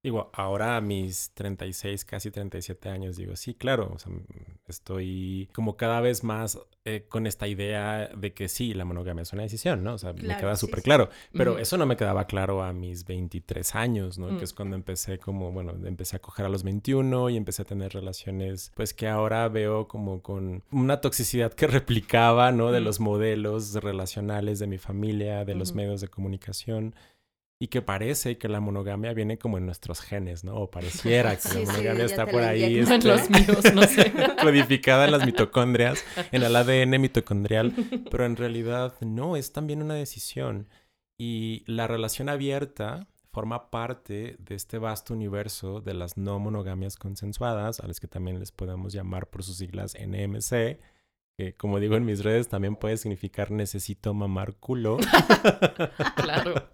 Digo, 0.03 0.29
ahora 0.33 0.75
a 0.75 0.81
mis 0.81 1.31
36, 1.33 2.03
casi 2.05 2.29
37 2.29 2.89
años, 2.89 3.15
digo, 3.15 3.35
sí, 3.37 3.53
claro, 3.53 3.91
o 3.95 3.97
sea, 3.99 4.11
mm, 4.11 4.23
estoy 4.67 5.49
como 5.53 5.77
cada 5.77 6.01
vez 6.01 6.23
más 6.23 6.59
eh, 6.85 7.05
con 7.07 7.25
esta 7.25 7.47
idea 7.47 8.09
de 8.13 8.33
que 8.33 8.49
sí, 8.49 8.73
la 8.73 8.83
monogamia 8.83 9.21
es 9.21 9.31
una 9.31 9.43
decisión, 9.43 9.83
¿no? 9.83 9.93
O 9.93 9.97
sea, 9.97 10.11
me 10.11 10.35
queda 10.35 10.57
súper 10.57 10.79
sí. 10.79 10.83
claro, 10.83 11.09
pero 11.31 11.57
eso 11.57 11.77
no 11.77 11.85
me 11.85 11.95
quedaba 11.95 12.27
claro 12.27 12.61
a 12.61 12.73
mis 12.73 13.05
23 13.05 13.75
años, 13.75 14.17
¿no? 14.17 14.31
Mm. 14.31 14.37
Que 14.37 14.43
es 14.43 14.53
cuando 14.53 14.75
empecé 14.75 15.17
como, 15.19 15.53
bueno, 15.53 15.73
empecé 15.85 16.17
a 16.17 16.19
coger 16.19 16.45
a 16.45 16.49
los 16.49 16.63
21 16.63 17.29
y 17.29 17.37
empecé 17.37 17.61
a 17.61 17.65
tener 17.65 17.93
relaciones, 17.93 18.73
pues 18.75 18.93
que 18.93 19.07
ahora 19.07 19.47
veo 19.47 19.87
como 19.87 20.21
con 20.21 20.63
una 20.71 20.99
toxicidad 20.99 21.53
que 21.53 21.67
replicaba, 21.67 22.51
¿no? 22.51 22.71
De 22.73 22.81
Mm. 22.81 22.83
los 22.83 22.99
modelos 22.99 23.73
relacionales 23.75 24.59
de 24.59 24.67
mi 24.67 24.77
familia, 24.77 25.45
de 25.45 25.55
los 25.55 25.73
medios 25.73 26.01
de 26.01 26.09
comunicación. 26.09 26.93
Y 27.63 27.67
que 27.69 27.81
parece 27.81 28.37
que 28.37 28.49
la 28.49 28.59
monogamia 28.59 29.13
viene 29.13 29.37
como 29.37 29.57
en 29.57 29.65
nuestros 29.65 30.01
genes, 30.01 30.43
¿no? 30.43 30.55
O 30.55 30.69
pareciera 30.69 31.37
que 31.37 31.47
la 31.47 31.71
monogamia 31.71 32.03
está 32.03 32.25
por 32.25 32.41
ahí. 32.41 32.79
Este, 32.79 32.95
en 32.95 33.07
los 33.07 33.29
míos, 33.29 33.73
no 33.73 33.83
sé. 33.83 34.11
codificada 34.41 35.05
en 35.05 35.11
las 35.11 35.25
mitocondrias, 35.25 36.03
en 36.33 36.43
el 36.43 36.53
ADN 36.57 36.99
mitocondrial, 36.99 37.73
pero 38.11 38.25
en 38.25 38.35
realidad 38.35 38.95
no, 38.99 39.37
es 39.37 39.53
también 39.53 39.81
una 39.81 39.93
decisión. 39.93 40.67
Y 41.17 41.63
la 41.65 41.87
relación 41.87 42.27
abierta 42.27 43.07
forma 43.31 43.71
parte 43.71 44.35
de 44.39 44.55
este 44.55 44.77
vasto 44.77 45.13
universo 45.13 45.79
de 45.79 45.93
las 45.93 46.17
no 46.17 46.39
monogamias 46.39 46.97
consensuadas, 46.97 47.79
a 47.79 47.87
las 47.87 48.01
que 48.01 48.09
también 48.09 48.41
les 48.41 48.51
podemos 48.51 48.91
llamar 48.91 49.29
por 49.29 49.41
sus 49.41 49.55
siglas 49.55 49.95
NMC, 49.97 50.81
que 51.37 51.55
como 51.55 51.79
digo 51.79 51.95
en 51.95 52.05
mis 52.05 52.23
redes 52.23 52.47
también 52.47 52.75
puede 52.75 52.97
significar 52.97 53.51
necesito 53.51 54.13
mamar 54.13 54.55
culo. 54.55 54.97
claro. 56.15 56.69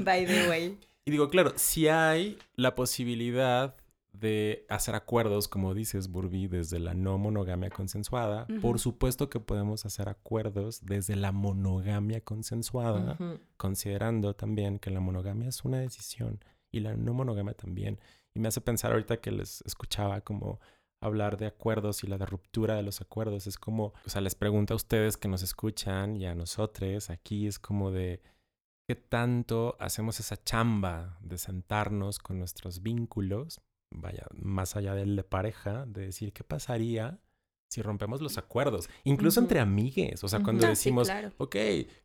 By 0.00 0.26
the 0.26 0.48
way. 0.48 0.78
Y 1.04 1.10
digo, 1.10 1.28
claro, 1.28 1.52
si 1.56 1.88
hay 1.88 2.38
la 2.56 2.74
posibilidad 2.74 3.76
de 4.14 4.64
hacer 4.68 4.94
acuerdos, 4.94 5.48
como 5.48 5.74
dices, 5.74 6.08
Burby, 6.08 6.46
desde 6.46 6.78
la 6.78 6.94
no 6.94 7.18
monogamia 7.18 7.68
consensuada, 7.68 8.46
por 8.62 8.78
supuesto 8.78 9.28
que 9.28 9.40
podemos 9.40 9.84
hacer 9.84 10.08
acuerdos 10.08 10.86
desde 10.86 11.16
la 11.16 11.32
monogamia 11.32 12.20
consensuada, 12.22 13.18
considerando 13.56 14.34
también 14.34 14.78
que 14.78 14.90
la 14.90 15.00
monogamia 15.00 15.48
es 15.48 15.64
una 15.64 15.80
decisión 15.80 16.42
y 16.70 16.80
la 16.80 16.96
no 16.96 17.12
monogamia 17.12 17.54
también. 17.54 17.98
Y 18.32 18.40
me 18.40 18.48
hace 18.48 18.60
pensar 18.60 18.92
ahorita 18.92 19.18
que 19.18 19.30
les 19.30 19.62
escuchaba 19.62 20.20
como 20.20 20.60
hablar 21.06 21.36
de 21.36 21.46
acuerdos 21.46 22.04
y 22.04 22.06
la 22.06 22.18
de 22.18 22.26
ruptura 22.26 22.74
de 22.74 22.82
los 22.82 23.00
acuerdos. 23.00 23.46
Es 23.46 23.58
como, 23.58 23.94
o 24.04 24.08
sea, 24.08 24.20
les 24.20 24.34
pregunto 24.34 24.74
a 24.74 24.76
ustedes 24.76 25.16
que 25.16 25.28
nos 25.28 25.42
escuchan 25.42 26.16
y 26.16 26.26
a 26.26 26.34
nosotros 26.34 27.10
aquí 27.10 27.46
es 27.46 27.58
como 27.58 27.90
de 27.90 28.20
qué 28.86 28.94
tanto 28.94 29.76
hacemos 29.80 30.20
esa 30.20 30.42
chamba 30.42 31.18
de 31.20 31.38
sentarnos 31.38 32.18
con 32.18 32.38
nuestros 32.38 32.82
vínculos, 32.82 33.60
vaya, 33.90 34.26
más 34.34 34.76
allá 34.76 34.94
del 34.94 35.16
de 35.16 35.24
pareja, 35.24 35.86
de 35.86 36.06
decir 36.06 36.32
qué 36.32 36.44
pasaría 36.44 37.20
si 37.74 37.82
rompemos 37.82 38.20
los 38.20 38.38
acuerdos, 38.38 38.88
incluso 39.02 39.40
entre 39.40 39.58
amigues, 39.58 40.22
o 40.22 40.28
sea, 40.28 40.38
cuando 40.40 40.64
decimos, 40.64 41.10
ok, 41.38 41.56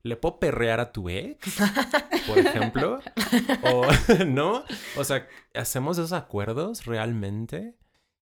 ¿le 0.02 0.16
puedo 0.16 0.40
perrear 0.40 0.80
a 0.80 0.92
tu 0.92 1.10
ex? 1.10 1.58
Por 2.28 2.40
ejemplo, 2.40 3.00
o 3.62 3.86
no, 4.26 4.64
o 4.98 5.04
sea, 5.04 5.28
¿hacemos 5.54 6.00
esos 6.00 6.14
acuerdos 6.14 6.88
realmente? 6.88 7.76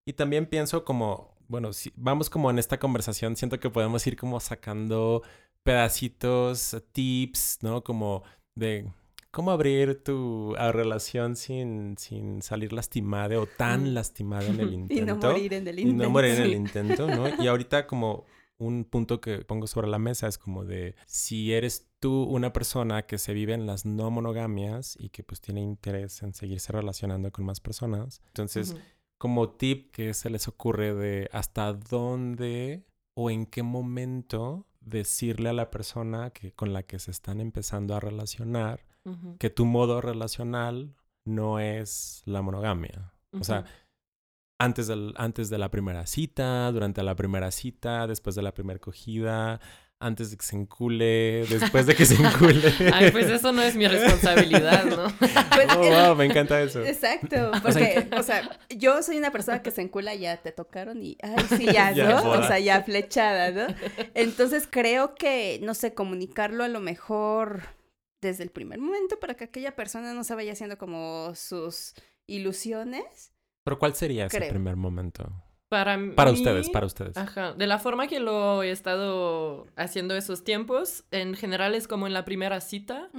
Y 0.08 0.14
también 0.14 0.46
pienso 0.46 0.86
como, 0.86 1.36
bueno, 1.48 1.74
si 1.74 1.92
vamos 1.94 2.30
como 2.30 2.48
en 2.48 2.58
esta 2.58 2.78
conversación, 2.78 3.36
siento 3.36 3.60
que 3.60 3.68
podemos 3.68 4.06
ir 4.06 4.16
como 4.16 4.40
sacando 4.40 5.22
pedacitos, 5.62 6.82
tips, 6.92 7.58
¿no? 7.60 7.84
Como 7.84 8.22
de 8.54 8.90
cómo 9.30 9.50
abrir 9.50 10.02
tu 10.02 10.54
relación 10.54 11.36
sin, 11.36 11.98
sin 11.98 12.40
salir 12.40 12.72
lastimada 12.72 13.38
o 13.38 13.44
tan 13.44 13.92
lastimada 13.92 14.46
en 14.46 14.60
el 14.60 14.72
intento. 14.72 14.94
y 15.02 15.04
no 15.04 15.16
morir 15.16 15.52
en 15.52 15.68
el 15.68 15.78
intento. 15.78 16.02
Y 16.02 16.06
no 16.06 16.10
morir 16.10 16.30
en 16.36 16.42
el 16.42 16.54
intento, 16.54 17.06
¿no? 17.06 17.28
Y 17.44 17.46
ahorita 17.46 17.86
como 17.86 18.24
un 18.56 18.86
punto 18.86 19.20
que 19.20 19.44
pongo 19.44 19.66
sobre 19.66 19.88
la 19.88 19.98
mesa 19.98 20.26
es 20.26 20.38
como 20.38 20.64
de 20.64 20.94
si 21.06 21.52
eres 21.52 21.86
tú 22.00 22.22
una 22.22 22.54
persona 22.54 23.02
que 23.02 23.18
se 23.18 23.34
vive 23.34 23.52
en 23.52 23.66
las 23.66 23.84
no 23.84 24.10
monogamias 24.10 24.96
y 24.98 25.10
que 25.10 25.22
pues 25.22 25.42
tiene 25.42 25.60
interés 25.60 26.22
en 26.22 26.32
seguirse 26.32 26.72
relacionando 26.72 27.30
con 27.30 27.44
más 27.44 27.60
personas, 27.60 28.22
entonces 28.28 28.74
como 29.18 29.50
tip 29.50 29.90
que 29.90 30.14
se 30.14 30.30
les 30.30 30.48
ocurre 30.48 30.94
de 30.94 31.28
hasta 31.32 31.72
dónde 31.72 32.86
o 33.14 33.30
en 33.30 33.46
qué 33.46 33.62
momento 33.62 34.66
decirle 34.80 35.50
a 35.50 35.52
la 35.52 35.70
persona 35.70 36.30
que, 36.30 36.52
con 36.52 36.72
la 36.72 36.84
que 36.84 36.98
se 36.98 37.10
están 37.10 37.40
empezando 37.40 37.94
a 37.94 38.00
relacionar 38.00 38.86
que 39.38 39.48
tu 39.48 39.64
modo 39.64 40.02
relacional 40.02 40.94
no 41.24 41.60
es 41.60 42.22
la 42.26 42.42
monogamia. 42.42 43.12
O 43.32 43.42
sea, 43.42 43.64
antes, 44.58 44.86
del, 44.86 45.14
antes 45.16 45.48
de 45.50 45.58
la 45.58 45.70
primera 45.70 46.06
cita, 46.06 46.70
durante 46.72 47.02
la 47.02 47.16
primera 47.16 47.50
cita, 47.50 48.06
después 48.06 48.36
de 48.36 48.42
la 48.42 48.52
primera 48.52 48.78
cogida, 48.78 49.60
antes 50.00 50.30
de 50.30 50.36
que 50.36 50.44
se 50.44 50.56
encule, 50.56 51.44
después 51.48 51.86
de 51.86 51.94
que 51.94 52.06
se 52.06 52.14
encule. 52.14 52.72
Ay, 52.94 53.10
pues 53.10 53.26
eso 53.26 53.52
no 53.52 53.62
es 53.62 53.74
mi 53.74 53.88
responsabilidad, 53.88 54.84
¿no? 54.84 55.08
Pues, 55.18 55.66
oh, 55.76 55.78
wow, 55.80 56.14
me 56.14 56.26
encanta 56.26 56.60
eso. 56.62 56.84
Exacto, 56.84 57.50
porque, 57.62 58.08
o 58.16 58.22
sea, 58.22 58.58
yo 58.68 59.02
soy 59.02 59.18
una 59.18 59.32
persona 59.32 59.60
que 59.60 59.72
se 59.72 59.82
encula, 59.82 60.14
ya 60.14 60.36
te 60.36 60.52
tocaron 60.52 61.02
y, 61.02 61.16
ay, 61.20 61.44
sí, 61.56 61.66
ya, 61.66 61.92
¿no? 61.92 62.30
o 62.30 62.46
sea, 62.46 62.60
ya 62.60 62.82
flechada, 62.82 63.50
¿no? 63.50 63.74
Entonces 64.14 64.68
creo 64.70 65.14
que, 65.16 65.58
no 65.62 65.74
sé, 65.74 65.94
comunicarlo 65.94 66.62
a 66.62 66.68
lo 66.68 66.80
mejor 66.80 67.62
desde 68.20 68.44
el 68.44 68.50
primer 68.50 68.78
momento 68.78 69.18
para 69.18 69.34
que 69.34 69.44
aquella 69.44 69.74
persona 69.74 70.14
no 70.14 70.22
se 70.22 70.34
vaya 70.34 70.52
haciendo 70.52 70.78
como 70.78 71.34
sus 71.34 71.94
ilusiones. 72.26 73.32
Pero 73.64 73.78
¿cuál 73.78 73.94
sería 73.94 74.26
ese 74.26 74.40
primer 74.42 74.76
momento? 74.76 75.32
Para, 75.68 75.98
para 76.14 76.30
ustedes, 76.30 76.70
para 76.70 76.86
ustedes. 76.86 77.16
Ajá. 77.16 77.52
De 77.52 77.66
la 77.66 77.78
forma 77.78 78.06
que 78.06 78.20
lo 78.20 78.62
he 78.62 78.70
estado 78.70 79.66
haciendo 79.76 80.16
esos 80.16 80.42
tiempos, 80.42 81.04
en 81.10 81.34
general 81.34 81.74
es 81.74 81.86
como 81.86 82.06
en 82.06 82.14
la 82.14 82.24
primera 82.24 82.60
cita. 82.62 83.10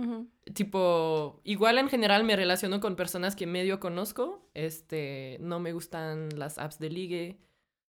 Tipo, 0.56 1.42
igual 1.44 1.78
en 1.78 1.90
general 1.90 2.24
me 2.24 2.36
relaciono 2.36 2.80
con 2.80 2.96
personas 2.96 3.36
que 3.36 3.46
medio 3.46 3.80
conozco. 3.80 4.50
Este, 4.56 5.38
no 5.42 5.60
me 5.60 5.74
gustan 5.74 6.30
las 6.40 6.58
apps 6.58 6.80
de 6.80 6.90
ligue. 6.90 7.38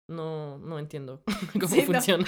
No, 0.06 0.58
no 0.58 0.78
entiendo 0.78 1.24
cómo 1.60 1.74
funciona. 1.82 2.24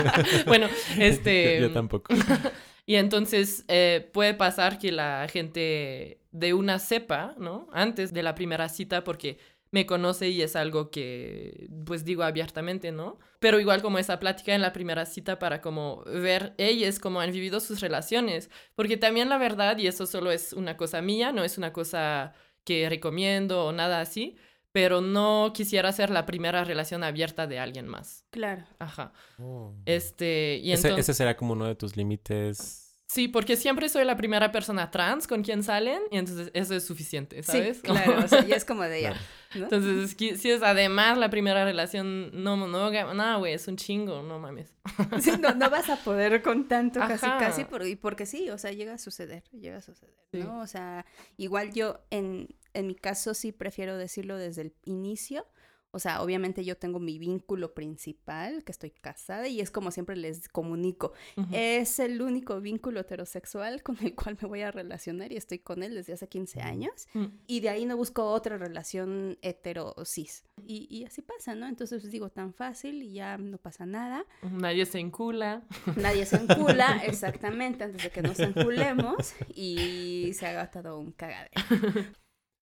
bueno, 0.46 0.66
este. 0.98 1.62
Yo, 1.62 1.72
tampoco. 1.72 2.12
y 2.84 2.96
entonces 2.96 3.64
eh, 3.68 4.10
puede 4.12 4.34
pasar 4.34 4.78
que 4.78 4.92
la 4.92 5.28
gente 5.32 6.20
de 6.30 6.52
una 6.52 6.78
cepa, 6.78 7.34
¿no? 7.38 7.68
Antes 7.72 8.12
de 8.12 8.22
la 8.22 8.34
primera 8.34 8.68
cita, 8.68 9.02
porque 9.02 9.38
me 9.72 9.86
conoce 9.86 10.28
y 10.30 10.42
es 10.42 10.56
algo 10.56 10.90
que 10.90 11.68
pues 11.84 12.04
digo 12.04 12.22
abiertamente, 12.22 12.92
¿no? 12.92 13.18
Pero 13.38 13.60
igual 13.60 13.82
como 13.82 13.98
esa 13.98 14.18
plática 14.18 14.54
en 14.54 14.62
la 14.62 14.72
primera 14.72 15.06
cita 15.06 15.38
para 15.38 15.60
como 15.60 16.02
ver 16.04 16.54
ellas 16.58 16.98
cómo 16.98 17.20
han 17.20 17.32
vivido 17.32 17.60
sus 17.60 17.80
relaciones, 17.80 18.50
porque 18.74 18.96
también 18.96 19.28
la 19.28 19.38
verdad, 19.38 19.78
y 19.78 19.86
eso 19.86 20.06
solo 20.06 20.32
es 20.32 20.52
una 20.52 20.76
cosa 20.76 21.00
mía, 21.02 21.32
no 21.32 21.44
es 21.44 21.56
una 21.56 21.72
cosa 21.72 22.32
que 22.64 22.88
recomiendo 22.88 23.64
o 23.64 23.72
nada 23.72 24.00
así, 24.00 24.36
pero 24.72 25.00
no 25.00 25.52
quisiera 25.54 25.92
ser 25.92 26.10
la 26.10 26.26
primera 26.26 26.64
relación 26.64 27.02
abierta 27.02 27.46
de 27.46 27.58
alguien 27.58 27.86
más. 27.86 28.24
Claro. 28.30 28.64
Ajá. 28.78 29.12
Oh. 29.38 29.74
Este, 29.86 30.60
y 30.62 30.72
entonces... 30.72 31.00
ese 31.00 31.14
será 31.14 31.36
como 31.36 31.52
uno 31.52 31.66
de 31.66 31.74
tus 31.74 31.96
límites 31.96 32.90
Sí, 33.10 33.26
porque 33.26 33.56
siempre 33.56 33.88
soy 33.88 34.04
la 34.04 34.16
primera 34.16 34.52
persona 34.52 34.88
trans 34.92 35.26
con 35.26 35.42
quien 35.42 35.64
salen 35.64 36.00
y 36.12 36.16
entonces 36.16 36.48
eso 36.54 36.76
es 36.76 36.86
suficiente, 36.86 37.42
¿sabes? 37.42 37.78
Sí, 37.78 37.82
claro, 37.82 38.24
o 38.24 38.28
sea, 38.28 38.46
ya 38.46 38.54
es 38.56 38.64
como 38.64 38.84
de 38.84 39.12
Entonces, 39.52 40.16
si 40.16 40.50
es 40.50 40.62
además 40.62 41.18
la 41.18 41.28
primera 41.28 41.64
relación 41.64 42.30
no 42.42 42.56
monógama, 42.56 43.14
no, 43.14 43.38
güey, 43.40 43.54
es 43.54 43.66
un 43.68 43.76
chingo, 43.76 44.22
no 44.22 44.38
mames. 44.38 44.72
Sí, 45.20 45.32
no, 45.40 45.54
no 45.54 45.70
vas 45.70 45.88
a 45.90 45.96
poder 45.96 46.42
con 46.42 46.68
tanto 46.68 47.00
casi, 47.00 47.26
casi, 47.26 47.64
por, 47.64 47.82
porque 47.98 48.26
sí, 48.26 48.48
o 48.50 48.58
sea, 48.58 48.72
llega 48.72 48.94
a 48.94 48.98
suceder, 48.98 49.42
llega 49.52 49.78
a 49.78 49.82
suceder, 49.82 50.14
¿no? 50.32 50.60
O 50.60 50.66
sea, 50.66 51.04
igual 51.36 51.72
yo 51.72 52.00
en, 52.10 52.48
en 52.74 52.86
mi 52.86 52.94
caso 52.94 53.34
sí 53.34 53.52
prefiero 53.52 53.96
decirlo 53.96 54.36
desde 54.36 54.62
el 54.62 54.74
inicio, 54.84 55.46
o 55.92 55.98
sea, 55.98 56.22
obviamente 56.22 56.64
yo 56.64 56.76
tengo 56.76 57.00
mi 57.00 57.18
vínculo 57.18 57.74
principal, 57.74 58.62
que 58.64 58.72
estoy 58.72 58.90
casada, 58.90 59.48
y 59.48 59.60
es 59.60 59.70
como 59.70 59.90
siempre 59.90 60.16
les 60.16 60.48
comunico. 60.48 61.12
Es 61.52 61.98
el 61.98 62.22
único 62.22 62.60
vínculo 62.60 63.00
heterosexual 63.00 63.82
con 63.82 63.96
el 64.02 64.14
cual 64.14 64.38
me 64.40 64.48
voy 64.48 64.62
a 64.62 64.70
relacionar 64.70 65.32
y 65.32 65.36
estoy 65.36 65.58
con 65.58 65.82
él 65.82 65.94
desde 65.94 66.12
hace 66.12 66.28
15 66.28 66.60
años. 66.60 67.08
Mm. 67.14 67.26
Y 67.46 67.60
de 67.60 67.70
ahí 67.70 67.86
no 67.86 67.96
busco 67.96 68.24
otra 68.24 68.56
relación 68.56 69.38
hetero-cis. 69.42 70.44
Y, 70.66 70.86
y, 70.90 71.04
así 71.04 71.22
pasa, 71.22 71.54
¿no? 71.54 71.66
Entonces 71.66 72.08
digo, 72.10 72.30
tan 72.30 72.52
fácil 72.52 73.02
y 73.02 73.12
ya 73.14 73.38
no 73.38 73.58
pasa 73.58 73.86
nada. 73.86 74.24
Nadie 74.42 74.86
se 74.86 75.00
encula. 75.00 75.62
Nadie 75.96 76.26
se 76.26 76.36
encula, 76.36 77.00
exactamente, 77.04 77.84
antes 77.84 78.02
de 78.02 78.10
que 78.10 78.22
nos 78.22 78.38
enculemos 78.38 79.34
y 79.54 80.32
se 80.34 80.46
haga 80.46 80.70
todo 80.70 80.98
un 80.98 81.12
cagadero. 81.12 81.50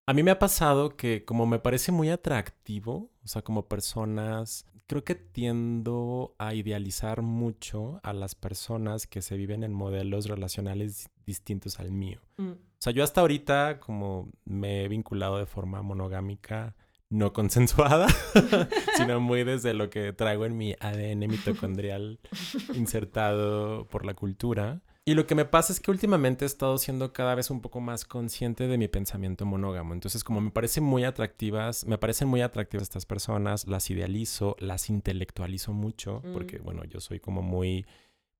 A 0.08 0.14
mí 0.14 0.22
me 0.22 0.30
ha 0.30 0.38
pasado 0.38 0.96
que 0.96 1.26
como 1.26 1.44
me 1.44 1.58
parece 1.58 1.92
muy 1.92 2.08
atractivo, 2.08 3.10
o 3.22 3.28
sea, 3.28 3.42
como 3.42 3.68
personas, 3.68 4.64
creo 4.86 5.04
que 5.04 5.14
tiendo 5.14 6.34
a 6.38 6.54
idealizar 6.54 7.20
mucho 7.20 8.00
a 8.02 8.14
las 8.14 8.34
personas 8.34 9.06
que 9.06 9.20
se 9.20 9.36
viven 9.36 9.64
en 9.64 9.74
modelos 9.74 10.24
relacionales 10.24 11.10
distintos 11.26 11.78
al 11.78 11.92
mío. 11.92 12.22
Mm. 12.38 12.52
O 12.52 12.78
sea, 12.78 12.94
yo 12.94 13.04
hasta 13.04 13.20
ahorita 13.20 13.80
como 13.80 14.30
me 14.46 14.82
he 14.82 14.88
vinculado 14.88 15.36
de 15.36 15.44
forma 15.44 15.82
monogámica, 15.82 16.74
no 17.10 17.34
consensuada, 17.34 18.06
sino 18.96 19.20
muy 19.20 19.44
desde 19.44 19.74
lo 19.74 19.90
que 19.90 20.14
traigo 20.14 20.46
en 20.46 20.56
mi 20.56 20.74
ADN 20.80 21.18
mitocondrial 21.28 22.18
insertado 22.74 23.86
por 23.88 24.06
la 24.06 24.14
cultura. 24.14 24.80
Y 25.08 25.14
lo 25.14 25.26
que 25.26 25.34
me 25.34 25.46
pasa 25.46 25.72
es 25.72 25.80
que 25.80 25.90
últimamente 25.90 26.44
he 26.44 26.46
estado 26.46 26.76
siendo 26.76 27.14
cada 27.14 27.34
vez 27.34 27.48
un 27.48 27.62
poco 27.62 27.80
más 27.80 28.04
consciente 28.04 28.68
de 28.68 28.76
mi 28.76 28.88
pensamiento 28.88 29.46
monógamo. 29.46 29.94
Entonces, 29.94 30.22
como 30.22 30.42
me 30.42 30.50
parecen 30.50 30.84
muy 30.84 31.04
atractivas, 31.04 31.86
me 31.86 31.96
parecen 31.96 32.28
muy 32.28 32.42
atractivas 32.42 32.82
estas 32.82 33.06
personas, 33.06 33.66
las 33.66 33.88
idealizo, 33.88 34.54
las 34.58 34.90
intelectualizo 34.90 35.72
mucho, 35.72 36.20
porque, 36.34 36.58
mm. 36.58 36.62
bueno, 36.62 36.84
yo 36.84 37.00
soy 37.00 37.20
como 37.20 37.40
muy 37.40 37.86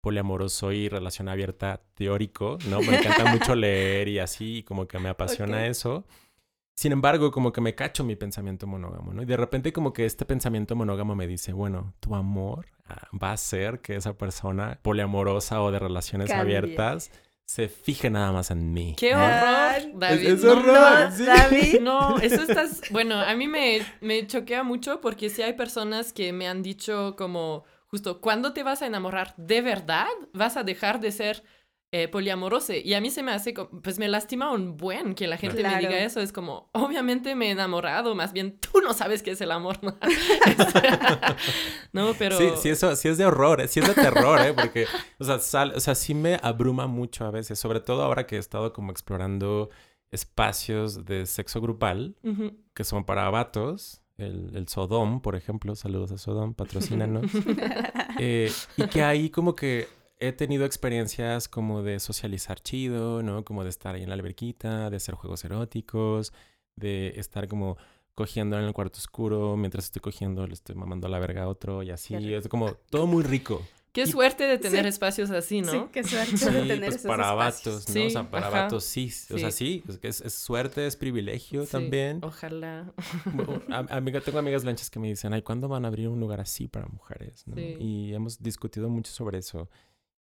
poliamoroso 0.03 0.71
y 0.71 0.91
relación 0.91 1.31
abierta 1.31 1.81
teórico, 1.95 2.59
¿no? 2.69 2.83
Me 2.83 2.99
encanta 2.99 3.25
mucho 3.33 3.55
leer 3.55 4.07
y 4.09 4.19
así, 4.19 4.63
como 4.65 4.87
que 4.87 4.99
me 4.99 5.09
apasiona 5.09 5.69
eso. 5.69 6.05
Sin 6.79 6.93
embargo, 6.93 7.33
como 7.33 7.53
que 7.53 7.61
me 7.61 7.75
cacho 7.75 8.05
mi 8.05 8.15
pensamiento 8.15 8.69
monógamo, 8.69 9.13
¿no? 9.13 9.21
Y 9.23 9.25
de 9.25 9.37
repente 9.37 9.73
como 9.73 9.93
que 9.93 10.07
este 10.07 10.25
pensamiento 10.25 10.77
monógamo 10.77 11.17
me 11.17 11.27
dice, 11.27 11.53
bueno, 11.53 11.93
tu 11.99 12.15
amor 12.15 12.67
ah, 12.87 13.09
va 13.21 13.33
a 13.33 13.37
ser 13.37 13.81
que 13.81 13.97
esa 13.97 14.17
persona 14.17 14.79
poliamorosa 14.81 15.61
o 15.61 15.73
de 15.73 15.81
relaciones 15.81 16.31
abiertas 16.31 17.11
se 17.45 17.69
fije 17.69 18.11
nada 18.11 18.31
más 18.31 18.53
en 18.53 18.73
mí. 18.73 18.95
¡Qué 18.97 19.13
horror, 19.13 19.99
David! 19.99 20.29
Es, 20.29 20.45
horror, 20.45 21.11
no, 21.19 21.25
David. 21.27 21.81
No, 21.81 22.19
eso 22.23 22.43
estás... 22.43 22.83
Bueno, 22.93 23.17
a 23.17 23.35
mí 23.35 23.49
me, 23.49 23.81
me 24.01 24.25
choquea 24.29 24.63
mucho 24.63 25.01
porque 25.01 25.31
si 25.31 25.43
hay 25.43 25.55
personas 25.55 26.13
que 26.13 26.33
me 26.33 26.47
han 26.47 26.63
dicho 26.63 27.17
como, 27.19 27.65
justo, 27.89 28.21
¿cuándo 28.21 28.53
te 28.53 28.63
vas 28.63 28.83
a 28.83 28.87
enamorar? 28.87 29.35
¿De 29.37 29.63
verdad? 29.63 30.07
¿Vas 30.33 30.57
a 30.57 30.63
dejar 30.63 31.01
de 31.01 31.11
ser 31.11 31.43
eh, 31.91 32.07
poliamoroso. 32.07 32.75
Y 32.75 32.93
a 32.93 33.01
mí 33.01 33.11
se 33.11 33.23
me 33.23 33.33
hace, 33.33 33.55
pues 33.55 33.99
me 33.99 34.09
lastima 34.09 34.53
un 34.53 34.77
buen 34.77 35.15
que 35.15 35.27
la 35.27 35.39
gente 35.39 35.63
me 35.63 35.79
diga 35.79 35.99
eso. 35.99 36.21
Es 36.21 36.33
como, 36.33 36.69
obviamente 36.73 37.35
me 37.35 37.49
he 37.49 37.51
enamorado, 37.53 38.15
más 38.15 38.35
bien 38.35 38.59
tú 38.59 38.83
no 38.83 38.93
sabes 38.93 39.23
qué 39.23 39.31
es 39.31 39.41
el 39.41 39.51
amor. 39.51 39.79
no, 41.93 42.13
pero... 42.19 42.37
Sí, 42.37 42.51
sí, 42.61 42.69
eso, 42.69 42.95
sí 42.95 43.09
es 43.09 43.17
de 43.17 43.25
horror, 43.25 43.63
¿eh? 43.63 43.69
sí 43.69 43.81
es 43.81 43.89
de 43.89 43.95
terror, 43.95 44.39
¿eh? 44.41 44.53
Porque, 44.53 44.87
o 45.19 45.25
sea, 45.25 45.39
sal, 45.39 45.73
o 45.75 45.81
sea, 45.81 45.95
sí 45.95 46.13
me 46.13 46.39
abruma 46.43 46.87
mucho 46.87 47.25
a 47.25 47.31
veces, 47.31 47.59
sobre 47.59 47.81
todo 47.81 48.03
ahora 48.03 48.27
que 48.27 48.37
he 48.37 48.39
estado 48.39 48.75
como 48.75 48.93
explorando 48.93 49.71
espacios 50.11 51.07
de 51.07 51.25
sexo 51.25 51.61
grupal 51.61 52.17
que 52.75 52.85
son 52.85 53.05
para 53.05 53.29
vatos. 53.31 54.03
El, 54.19 54.55
el, 54.57 54.69
Sodom, 54.69 55.23
por 55.23 55.37
ejemplo, 55.37 55.77
saludos 55.77 56.13
a 56.13 56.19
Sodom, 56.19 56.53
patrocínanos. 56.53 57.31
eh, 58.19 58.53
y 58.77 58.87
que 58.89 59.03
ahí 59.03 59.31
como 59.31 59.55
que 59.55 59.87
he 60.21 60.33
tenido 60.33 60.65
experiencias 60.65 61.49
como 61.49 61.83
de 61.83 62.01
socializar 62.01 62.61
chido, 62.61 63.23
¿no? 63.23 63.45
Como 63.45 63.65
de 63.65 63.71
estar 63.71 63.95
ahí 63.95 64.03
en 64.03 64.09
la 64.09 64.15
alberquita, 64.15 64.91
de 64.91 64.97
hacer 64.97 65.15
juegos 65.15 65.45
eróticos, 65.45 66.33
de 66.77 67.15
estar 67.17 67.49
como 67.49 67.77
cogiendo 68.15 68.59
en 68.59 68.65
el 68.65 68.73
cuarto 68.73 68.99
oscuro, 68.99 69.57
mientras 69.57 69.85
estoy 69.85 70.01
cogiendo 70.01 70.45
le 70.47 70.55
estoy 70.55 70.75
mamando 70.75 71.07
la 71.07 71.21
verga 71.21 71.45
a 71.45 71.49
otro 71.49 71.85
y 71.85 71.91
así, 71.91 72.15
es 72.35 72.49
como 72.49 72.73
todo 72.91 73.07
muy 73.07 73.23
rico. 73.23 73.65
Qué 73.93 74.07
suerte 74.07 74.45
de 74.45 74.59
tener 74.59 74.87
espacios 74.87 75.31
así, 75.31 75.63
¿no? 75.63 75.73
Sí, 75.73 75.81
qué 75.93 76.05
suerte 76.05 76.51
de 76.51 76.63
tener 76.63 76.79
pues 76.91 76.97
esos 76.97 77.09
para 77.09 77.33
vatos, 77.33 77.89
¿no? 77.89 78.05
o 78.05 78.11
sea, 78.11 78.31
para 78.31 78.49
vatos 78.49 78.85
sí. 78.85 79.11
O 79.33 79.39
sea, 79.39 79.51
sí, 79.51 79.83
es, 80.03 80.21
es, 80.21 80.35
suerte, 80.35 80.87
es 80.87 80.97
privilegio 80.97 81.67
también. 81.67 82.21
Ojalá. 82.23 82.93
amiga, 83.91 84.21
tengo 84.21 84.39
amigas 84.39 84.65
lanchas 84.65 84.91
que 84.91 84.99
me 84.99 85.09
dicen, 85.09 85.33
ay, 85.33 85.43
¿cuándo 85.43 85.69
van 85.69 85.85
a 85.85 85.89
abrir 85.89 86.09
un 86.09 86.21
lugar 86.21 86.41
así 86.41 86.69
para 86.69 86.87
mujeres? 86.87 87.45
¿no? 87.47 87.59
Y 87.59 88.15
hemos 88.15 88.43
discutido 88.43 88.89
mucho 88.89 89.11
sobre 89.11 89.39
eso. 89.39 89.69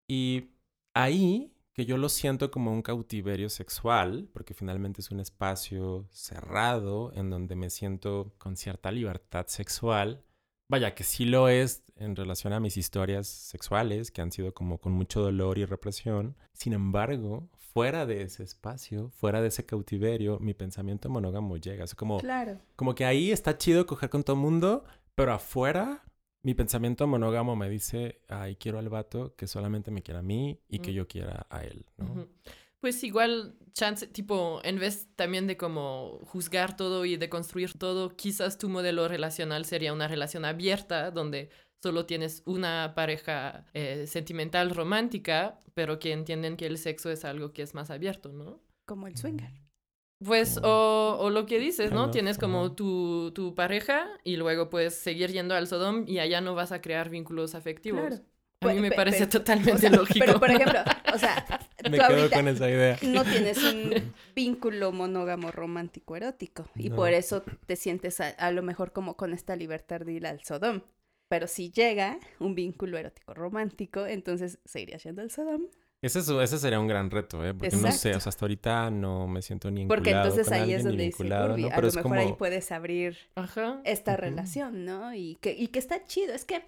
Y 0.09 0.51
ahí, 0.95 1.53
que 1.73 1.85
yo 1.85 1.99
lo 1.99 2.09
siento 2.09 2.51
como 2.51 2.73
un 2.73 2.83
cautiverio 2.83 3.49
sexual, 3.49 4.29
porque 4.33 4.55
finalmente 4.55 5.01
es 5.01 5.11
un 5.11 5.21
espacio 5.21 6.07
cerrado 6.11 7.13
en 7.15 7.31
donde 7.31 7.55
me 7.57 7.71
siento 7.71 8.33
con 8.39 8.57
cierta 8.57 8.91
libertad 8.91 9.47
sexual. 9.49 10.23
Vaya, 10.69 10.95
que 10.95 11.05
sí 11.05 11.27
lo 11.27 11.49
es 11.49 11.85
en 11.97 12.17
relación 12.17 12.53
a 12.53 12.61
mis 12.61 12.77
historias 12.77 13.29
sexuales, 13.29 14.11
que 14.11 14.21
han 14.21 14.33
sido 14.33 14.53
como 14.53 14.79
con 14.79 14.93
mucho 14.93 15.21
dolor 15.21 15.59
y 15.59 15.65
represión. 15.65 16.37
Sin 16.53 16.73
embargo, 16.73 17.49
fuera 17.77 18.07
de 18.07 18.23
ese 18.23 18.43
espacio, 18.43 19.11
fuera 19.11 19.43
de 19.43 19.49
ese 19.49 19.67
cautiverio, 19.67 20.39
mi 20.41 20.55
pensamiento 20.55 21.11
monógamo 21.11 21.59
llega. 21.59 21.85
Es 21.85 21.95
como, 21.95 22.19
claro. 22.19 22.59
como 22.75 22.95
que 22.95 23.05
ahí 23.05 23.31
está 23.31 23.59
chido 23.59 23.87
coger 23.87 24.09
con 24.09 24.25
todo 24.25 24.35
mundo, 24.35 24.85
pero 25.15 25.35
afuera 25.35 26.03
mi 26.47 26.55
pensamiento 26.55 27.09
monógamo 27.09 27.57
me 27.57 27.69
dice, 27.69 28.21
ay, 28.29 28.55
quiero 28.55 28.79
al 28.79 28.88
vato 28.88 29.35
que 29.35 29.49
solamente 29.49 29.91
me 29.91 30.05
quiera 30.05 30.21
a 30.21 30.23
mí 30.23 30.61
y 30.69 30.79
que 30.79 30.93
mm. 30.93 30.95
yo 30.95 31.09
quiera 31.09 31.45
a 31.50 31.65
él, 31.65 31.87
¿no? 31.97 32.29
Pues 32.79 33.03
igual, 33.03 33.57
chance, 33.73 34.07
tipo, 34.07 34.61
en 34.62 34.79
vez 34.79 35.09
también 35.17 35.49
de 35.49 35.57
como 35.57 36.21
juzgar 36.23 36.76
todo 36.76 37.05
y 37.05 37.17
de 37.17 37.29
construir 37.29 37.76
todo, 37.76 38.15
quizás 38.15 38.59
tu 38.59 38.69
modelo 38.69 39.09
relacional 39.09 39.65
sería 39.65 39.93
una 39.93 40.07
relación 40.07 40.45
abierta 40.45 41.11
donde 41.11 41.50
solo 41.83 42.07
tienes 42.07 42.45
una 42.47 42.93
pareja 42.95 43.67
eh, 43.75 44.07
sentimental 44.07 44.71
romántica, 44.71 45.59
pero 45.75 45.99
que 45.99 46.12
entienden 46.12 46.57
que 46.57 46.67
el 46.67 46.79
sexo 46.79 47.11
es 47.11 47.25
algo 47.25 47.53
que 47.53 47.62
es 47.62 47.75
más 47.75 47.91
abierto, 47.91 48.33
¿no? 48.33 48.61
Como 48.85 49.09
el 49.09 49.17
swinger. 49.17 49.66
Pues, 50.25 50.59
o, 50.63 51.19
o, 51.21 51.31
lo 51.31 51.45
que 51.45 51.59
dices, 51.59 51.93
¿no? 51.93 52.11
Tienes 52.11 52.39
como 52.39 52.73
tu, 52.73 53.33
tu, 53.35 53.55
pareja 53.55 54.07
y 54.25 54.37
luego 54.37 54.71
puedes 54.71 54.95
seguir 54.95 55.31
yendo 55.31 55.55
al 55.55 55.67
Sodom 55.67 56.05
y 56.07 56.21
allá 56.21 56.41
no 56.41 56.55
vas 56.55 56.73
a 56.73 56.81
crear 56.81 57.11
vínculos 57.11 57.55
afectivos. 57.55 58.00
Claro. 58.00 58.25
A 58.63 58.73
mí 58.73 58.81
me 58.81 58.91
parece 58.91 59.26
totalmente 59.26 59.91
lógico. 59.91 60.25
Pero, 60.25 60.41
por 60.41 60.50
ejemplo, 60.50 60.81
o 61.15 61.19
sea, 61.19 61.45
me 61.91 61.99
quedo 61.99 62.31
con 62.31 62.49
esa 62.49 62.71
idea. 62.71 62.99
no 63.02 63.25
tienes 63.25 63.63
un 63.63 63.93
vínculo 64.35 64.91
monógamo 64.93 65.52
romántico 65.52 66.17
erótico 66.17 66.67
y 66.75 66.89
por 66.89 67.13
eso 67.13 67.43
te 67.67 67.76
sientes 67.76 68.21
a, 68.21 68.29
a, 68.29 68.50
lo 68.52 68.63
mejor 68.63 68.93
como 68.93 69.19
con 69.19 69.35
esta 69.35 69.55
libertad 69.55 70.00
de 70.00 70.13
ir 70.13 70.26
al 70.26 70.43
Sodom. 70.43 70.81
Pero 71.29 71.47
si 71.47 71.71
llega 71.71 72.19
un 72.39 72.55
vínculo 72.55 72.97
erótico 72.97 73.35
romántico, 73.35 74.07
entonces 74.07 74.61
seguirías 74.65 75.02
yendo 75.02 75.21
al 75.21 75.31
Sodom 75.31 75.67
ese, 76.06 76.42
ese 76.42 76.58
sería 76.58 76.80
un 76.80 76.88
gran 76.88 77.10
reto, 77.10 77.45
¿eh? 77.45 77.54
Porque 77.54 77.76
no 77.76 77.92
sé, 77.92 78.14
o 78.14 78.21
sea, 78.21 78.30
hasta 78.30 78.45
ahorita 78.45 78.90
no 78.90 79.26
me 79.26 79.42
siento 79.42 79.71
ni 79.71 79.80
vinculado 79.80 80.02
Porque 80.02 80.10
entonces 80.10 80.45
con 80.47 80.54
ahí 80.54 80.60
alguien, 80.60 80.78
es 80.78 80.84
donde 80.84 81.04
dice, 81.04 81.25
¿no? 81.25 81.28
Pero 81.28 81.52
a 81.52 81.80
lo 81.80 81.92
mejor 81.92 82.19
ahí 82.19 82.32
puedes 82.32 82.73
abrir 82.73 83.16
esta 83.84 84.16
relación, 84.16 84.84
¿no? 84.84 85.14
Y 85.14 85.36
que, 85.40 85.52
y 85.52 85.69
que 85.69 85.78
está 85.78 86.04
chido. 86.04 86.34
Es 86.34 86.45
que 86.45 86.62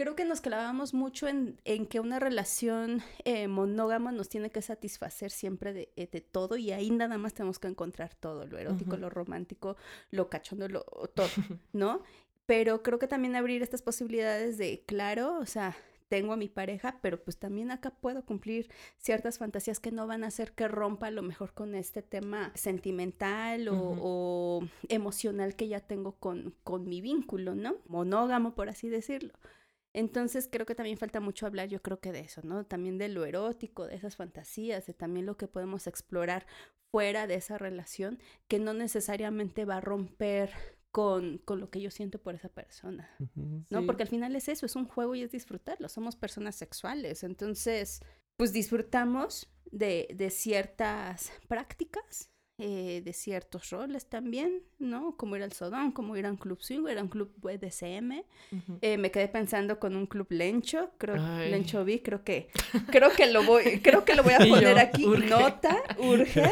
creo 0.00 0.16
que 0.16 0.24
nos 0.24 0.40
clavamos 0.40 0.94
mucho 0.94 1.28
en, 1.28 1.60
en 1.66 1.84
que 1.84 2.00
una 2.00 2.18
relación 2.18 3.02
eh, 3.24 3.48
monógama 3.48 4.12
nos 4.12 4.30
tiene 4.30 4.50
que 4.50 4.62
satisfacer 4.62 5.30
siempre 5.30 5.74
de, 5.74 5.92
eh, 5.94 6.08
de, 6.10 6.22
todo 6.22 6.56
y 6.56 6.72
ahí 6.72 6.90
nada 6.90 7.18
más 7.18 7.34
tenemos 7.34 7.58
que 7.58 7.68
encontrar 7.68 8.14
todo, 8.14 8.46
lo 8.46 8.56
erótico, 8.56 8.96
lo 8.96 9.10
romántico, 9.10 9.76
lo 10.10 10.30
cachondo, 10.30 10.68
lo, 10.68 10.84
todo, 11.14 11.28
¿no? 11.74 12.02
Pero 12.46 12.82
creo 12.82 12.98
que 12.98 13.08
también 13.08 13.36
abrir 13.36 13.62
estas 13.62 13.82
posibilidades 13.82 14.56
de, 14.56 14.82
claro, 14.86 15.38
o 15.38 15.44
sea, 15.44 15.76
tengo 16.10 16.32
a 16.32 16.36
mi 16.36 16.48
pareja, 16.48 16.98
pero 17.02 17.22
pues 17.22 17.38
también 17.38 17.70
acá 17.70 17.90
puedo 17.90 18.26
cumplir 18.26 18.68
ciertas 18.98 19.38
fantasías 19.38 19.78
que 19.78 19.92
no 19.92 20.08
van 20.08 20.24
a 20.24 20.26
hacer 20.26 20.52
que 20.52 20.66
rompa 20.66 21.06
a 21.06 21.12
lo 21.12 21.22
mejor 21.22 21.54
con 21.54 21.76
este 21.76 22.02
tema 22.02 22.50
sentimental 22.56 23.68
o, 23.70 24.60
emocional 24.88 25.54
que 25.54 25.68
ya 25.68 25.78
tengo 25.78 26.16
con, 26.16 26.52
con 26.64 26.88
mi 26.88 27.00
vínculo, 27.00 27.54
¿no? 27.54 27.76
Monógamo, 27.86 28.56
por 28.56 28.68
así 28.68 28.88
decirlo. 28.88 29.32
Entonces 29.92 30.48
creo 30.50 30.66
que 30.66 30.74
también 30.74 30.98
falta 30.98 31.20
mucho 31.20 31.46
hablar, 31.46 31.68
yo 31.68 31.80
creo 31.80 32.00
que 32.00 32.10
de 32.10 32.20
eso, 32.20 32.40
¿no? 32.42 32.64
También 32.66 32.98
de 32.98 33.08
lo 33.08 33.24
erótico, 33.24 33.86
de 33.86 33.94
esas 33.94 34.16
fantasías, 34.16 34.86
de 34.86 34.94
también 34.94 35.26
lo 35.26 35.36
que 35.36 35.46
podemos 35.46 35.86
explorar 35.86 36.44
fuera 36.90 37.28
de 37.28 37.36
esa 37.36 37.56
relación, 37.56 38.18
que 38.48 38.58
no 38.58 38.74
necesariamente 38.74 39.64
va 39.64 39.76
a 39.76 39.80
romper 39.80 40.50
con, 40.90 41.38
con, 41.38 41.60
lo 41.60 41.70
que 41.70 41.80
yo 41.80 41.90
siento 41.90 42.20
por 42.20 42.34
esa 42.34 42.48
persona, 42.48 43.08
¿no? 43.70 43.86
Porque 43.86 44.02
al 44.02 44.08
final 44.08 44.34
es 44.34 44.48
eso, 44.48 44.66
es 44.66 44.74
un 44.76 44.86
juego 44.86 45.14
y 45.14 45.22
es 45.22 45.30
disfrutarlo, 45.30 45.88
somos 45.88 46.16
personas 46.16 46.56
sexuales, 46.56 47.22
entonces, 47.22 48.02
pues 48.36 48.52
disfrutamos 48.52 49.48
de, 49.70 50.08
de 50.14 50.30
ciertas 50.30 51.32
prácticas 51.48 52.30
eh, 52.60 53.00
de 53.04 53.12
ciertos 53.12 53.70
roles 53.70 54.06
también, 54.06 54.62
¿no? 54.78 55.16
Como 55.16 55.36
ir 55.36 55.42
al 55.42 55.52
Sodón, 55.52 55.92
como 55.92 56.16
ir 56.16 56.26
a 56.26 56.30
un 56.30 56.36
club 56.36 56.60
swing, 56.60 56.86
ir 56.88 56.98
a 56.98 57.02
un 57.02 57.08
club 57.08 57.32
BDSM. 57.38 58.22
eh, 58.82 58.98
me 58.98 59.10
quedé 59.10 59.28
pensando 59.28 59.78
con 59.78 59.96
un 59.96 60.06
club 60.06 60.26
Lencho, 60.30 60.90
creo, 60.98 61.16
Lencho 61.16 61.84
vi, 61.84 62.00
creo 62.00 62.22
que, 62.22 62.48
creo 62.90 63.10
que 63.12 63.26
lo 63.32 63.44
voy, 63.44 63.80
creo 63.80 64.04
que 64.04 64.14
lo 64.14 64.22
voy 64.22 64.34
a 64.34 64.38
poner 64.48 64.78
aquí, 64.78 65.06
nota, 65.06 65.82
urge, 65.98 66.42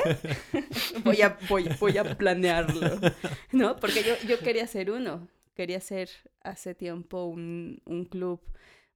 voy 1.05 1.23
a, 1.23 1.38
voy, 1.49 1.68
voy 1.79 1.99
a 1.99 2.16
planearlo, 2.16 2.99
¿no? 3.53 3.77
Porque 3.77 4.03
yo, 4.03 4.14
yo 4.27 4.38
quería 4.38 4.64
hacer 4.64 4.90
uno, 4.90 5.29
quería 5.55 5.79
hacer 5.79 6.09
hace 6.40 6.75
tiempo 6.75 7.25
un, 7.27 7.83
un 7.85 8.05
club 8.07 8.40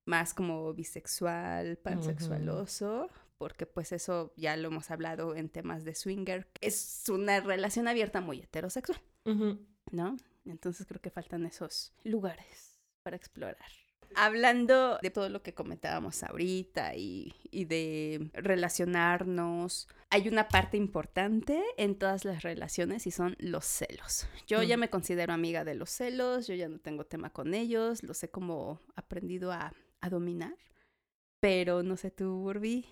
más 0.04 0.34
como 0.34 0.72
bisexual, 0.74 1.76
pansexualoso, 1.78 3.08
porque 3.42 3.66
pues 3.66 3.90
eso 3.90 4.32
ya 4.36 4.56
lo 4.56 4.68
hemos 4.68 4.92
hablado 4.92 5.34
en 5.34 5.48
temas 5.48 5.84
de 5.84 5.96
swinger, 5.96 6.46
es 6.60 7.02
una 7.08 7.40
relación 7.40 7.88
abierta 7.88 8.20
muy 8.20 8.38
heterosexual, 8.38 9.00
¿no? 9.90 10.16
Entonces 10.44 10.86
creo 10.86 11.00
que 11.00 11.10
faltan 11.10 11.44
esos 11.44 11.92
lugares 12.04 12.80
para 13.02 13.16
explorar. 13.16 13.66
Hablando 14.14 14.96
de 15.02 15.10
todo 15.10 15.28
lo 15.28 15.42
que 15.42 15.54
comentábamos 15.54 16.22
ahorita 16.22 16.94
y, 16.94 17.34
y 17.50 17.64
de 17.64 18.30
relacionarnos, 18.32 19.88
hay 20.10 20.28
una 20.28 20.46
parte 20.46 20.76
importante 20.76 21.64
en 21.76 21.98
todas 21.98 22.24
las 22.24 22.44
relaciones 22.44 23.08
y 23.08 23.10
son 23.10 23.34
los 23.40 23.64
celos. 23.64 24.28
Yo 24.46 24.62
ya 24.62 24.76
me 24.76 24.88
considero 24.88 25.32
amiga 25.32 25.64
de 25.64 25.74
los 25.74 25.90
celos, 25.90 26.46
yo 26.46 26.54
ya 26.54 26.68
no 26.68 26.78
tengo 26.78 27.06
tema 27.06 27.30
con 27.30 27.54
ellos, 27.54 28.04
los 28.04 28.22
he 28.22 28.30
como 28.30 28.80
aprendido 28.94 29.50
a, 29.50 29.72
a 30.00 30.10
dominar, 30.10 30.54
pero 31.40 31.82
no 31.82 31.96
sé 31.96 32.12
tú, 32.12 32.44
Urbi, 32.44 32.86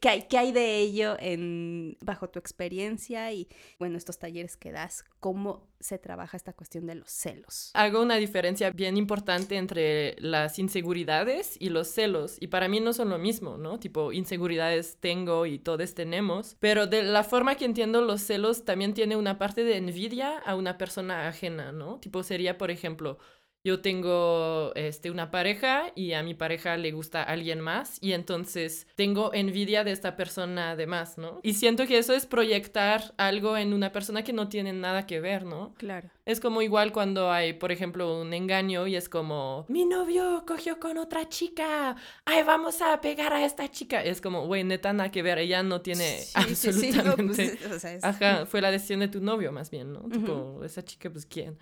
¿Qué 0.00 0.08
hay, 0.08 0.22
¿Qué 0.22 0.38
hay 0.38 0.52
de 0.52 0.78
ello 0.78 1.16
en, 1.18 1.96
bajo 2.00 2.28
tu 2.28 2.38
experiencia 2.38 3.32
y, 3.32 3.48
bueno, 3.78 3.96
estos 3.96 4.18
talleres 4.18 4.56
que 4.56 4.72
das? 4.72 5.04
¿Cómo 5.20 5.68
se 5.80 5.98
trabaja 5.98 6.36
esta 6.36 6.52
cuestión 6.52 6.86
de 6.86 6.94
los 6.94 7.10
celos? 7.10 7.70
Hago 7.74 8.02
una 8.02 8.16
diferencia 8.16 8.70
bien 8.70 8.96
importante 8.96 9.56
entre 9.56 10.16
las 10.18 10.58
inseguridades 10.58 11.56
y 11.60 11.68
los 11.68 11.88
celos. 11.88 12.36
Y 12.40 12.48
para 12.48 12.68
mí 12.68 12.80
no 12.80 12.92
son 12.92 13.10
lo 13.10 13.18
mismo, 13.18 13.56
¿no? 13.58 13.78
Tipo, 13.78 14.12
inseguridades 14.12 14.96
tengo 15.00 15.46
y 15.46 15.58
todos 15.58 15.94
tenemos. 15.94 16.56
Pero 16.60 16.86
de 16.86 17.02
la 17.02 17.24
forma 17.24 17.56
que 17.56 17.64
entiendo 17.64 18.00
los 18.00 18.22
celos 18.22 18.64
también 18.64 18.94
tiene 18.94 19.16
una 19.16 19.38
parte 19.38 19.64
de 19.64 19.76
envidia 19.76 20.38
a 20.38 20.56
una 20.56 20.78
persona 20.78 21.28
ajena, 21.28 21.72
¿no? 21.72 21.98
Tipo, 22.00 22.22
sería, 22.22 22.58
por 22.58 22.70
ejemplo, 22.70 23.18
yo 23.64 23.80
tengo 23.80 24.72
este, 24.74 25.10
una 25.10 25.30
pareja 25.30 25.90
y 25.94 26.12
a 26.12 26.22
mi 26.22 26.34
pareja 26.34 26.76
le 26.76 26.92
gusta 26.92 27.22
alguien 27.22 27.60
más 27.60 27.96
y 28.02 28.12
entonces 28.12 28.86
tengo 28.94 29.32
envidia 29.32 29.84
de 29.84 29.92
esta 29.92 30.16
persona 30.16 30.72
además, 30.72 31.16
¿no? 31.16 31.40
Y 31.42 31.54
siento 31.54 31.86
que 31.86 31.96
eso 31.96 32.12
es 32.12 32.26
proyectar 32.26 33.14
algo 33.16 33.56
en 33.56 33.72
una 33.72 33.90
persona 33.90 34.22
que 34.22 34.34
no 34.34 34.48
tiene 34.48 34.74
nada 34.74 35.06
que 35.06 35.18
ver, 35.18 35.46
¿no? 35.46 35.72
Claro. 35.78 36.10
Es 36.26 36.40
como 36.40 36.60
igual 36.60 36.92
cuando 36.92 37.32
hay, 37.32 37.54
por 37.54 37.72
ejemplo, 37.72 38.20
un 38.20 38.34
engaño 38.34 38.86
y 38.86 38.96
es 38.96 39.08
como, 39.08 39.64
mi 39.68 39.86
novio 39.86 40.44
cogió 40.46 40.78
con 40.78 40.98
otra 40.98 41.30
chica, 41.30 41.96
ay, 42.26 42.42
vamos 42.42 42.82
a 42.82 43.00
pegar 43.00 43.32
a 43.32 43.46
esta 43.46 43.70
chica. 43.70 44.02
Es 44.02 44.20
como, 44.20 44.46
güey, 44.46 44.62
neta, 44.64 44.92
nada 44.92 45.10
que 45.10 45.22
ver, 45.22 45.38
ella 45.38 45.62
no 45.62 45.80
tiene 45.80 46.18
absolutamente... 46.34 47.58
Ajá, 48.02 48.44
fue 48.44 48.60
la 48.60 48.70
decisión 48.70 49.00
de 49.00 49.08
tu 49.08 49.22
novio 49.22 49.52
más 49.52 49.70
bien, 49.70 49.92
¿no? 49.92 50.00
Tipo, 50.10 50.62
esa 50.64 50.84
chica, 50.84 51.10
pues, 51.10 51.24
¿quién? 51.24 51.58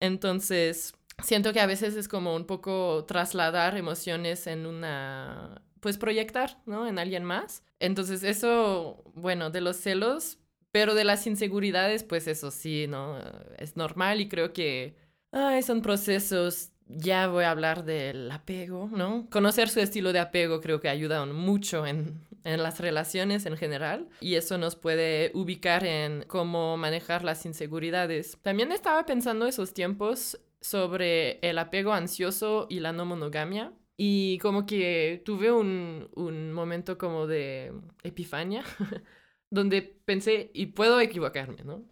Entonces, 0.00 0.94
siento 1.22 1.52
que 1.52 1.60
a 1.60 1.66
veces 1.66 1.96
es 1.96 2.08
como 2.08 2.34
un 2.34 2.44
poco 2.44 3.04
trasladar 3.06 3.76
emociones 3.76 4.46
en 4.46 4.66
una, 4.66 5.62
pues 5.80 5.98
proyectar, 5.98 6.58
¿no? 6.66 6.86
En 6.86 6.98
alguien 6.98 7.24
más. 7.24 7.62
Entonces 7.78 8.22
eso, 8.22 9.02
bueno, 9.14 9.50
de 9.50 9.60
los 9.60 9.76
celos, 9.76 10.38
pero 10.72 10.94
de 10.94 11.04
las 11.04 11.26
inseguridades, 11.26 12.04
pues 12.04 12.26
eso 12.28 12.50
sí, 12.50 12.86
¿no? 12.88 13.18
Es 13.58 13.76
normal 13.76 14.20
y 14.20 14.28
creo 14.28 14.52
que 14.52 14.96
ay, 15.32 15.62
son 15.62 15.82
procesos. 15.82 16.70
Ya 16.92 17.28
voy 17.28 17.44
a 17.44 17.52
hablar 17.52 17.84
del 17.84 18.28
apego, 18.32 18.90
¿no? 18.92 19.28
Conocer 19.30 19.68
su 19.68 19.78
estilo 19.78 20.12
de 20.12 20.18
apego 20.18 20.60
creo 20.60 20.80
que 20.80 20.88
ayuda 20.88 21.24
mucho 21.24 21.86
en, 21.86 22.20
en 22.42 22.62
las 22.64 22.80
relaciones 22.80 23.46
en 23.46 23.56
general 23.56 24.08
y 24.20 24.34
eso 24.34 24.58
nos 24.58 24.74
puede 24.74 25.30
ubicar 25.34 25.84
en 25.84 26.24
cómo 26.26 26.76
manejar 26.76 27.22
las 27.22 27.46
inseguridades. 27.46 28.38
También 28.42 28.72
estaba 28.72 29.06
pensando 29.06 29.46
esos 29.46 29.72
tiempos 29.72 30.40
sobre 30.60 31.38
el 31.40 31.58
apego 31.58 31.92
ansioso 31.92 32.66
y 32.68 32.80
la 32.80 32.92
no 32.92 33.04
monogamia. 33.06 33.72
Y 33.96 34.38
como 34.38 34.66
que 34.66 35.22
tuve 35.24 35.52
un, 35.52 36.08
un 36.14 36.52
momento 36.52 36.96
como 36.96 37.26
de 37.26 37.72
epifania, 38.02 38.64
donde 39.50 39.82
pensé, 39.82 40.50
y 40.54 40.66
puedo 40.66 41.00
equivocarme, 41.00 41.64
¿no? 41.64 41.86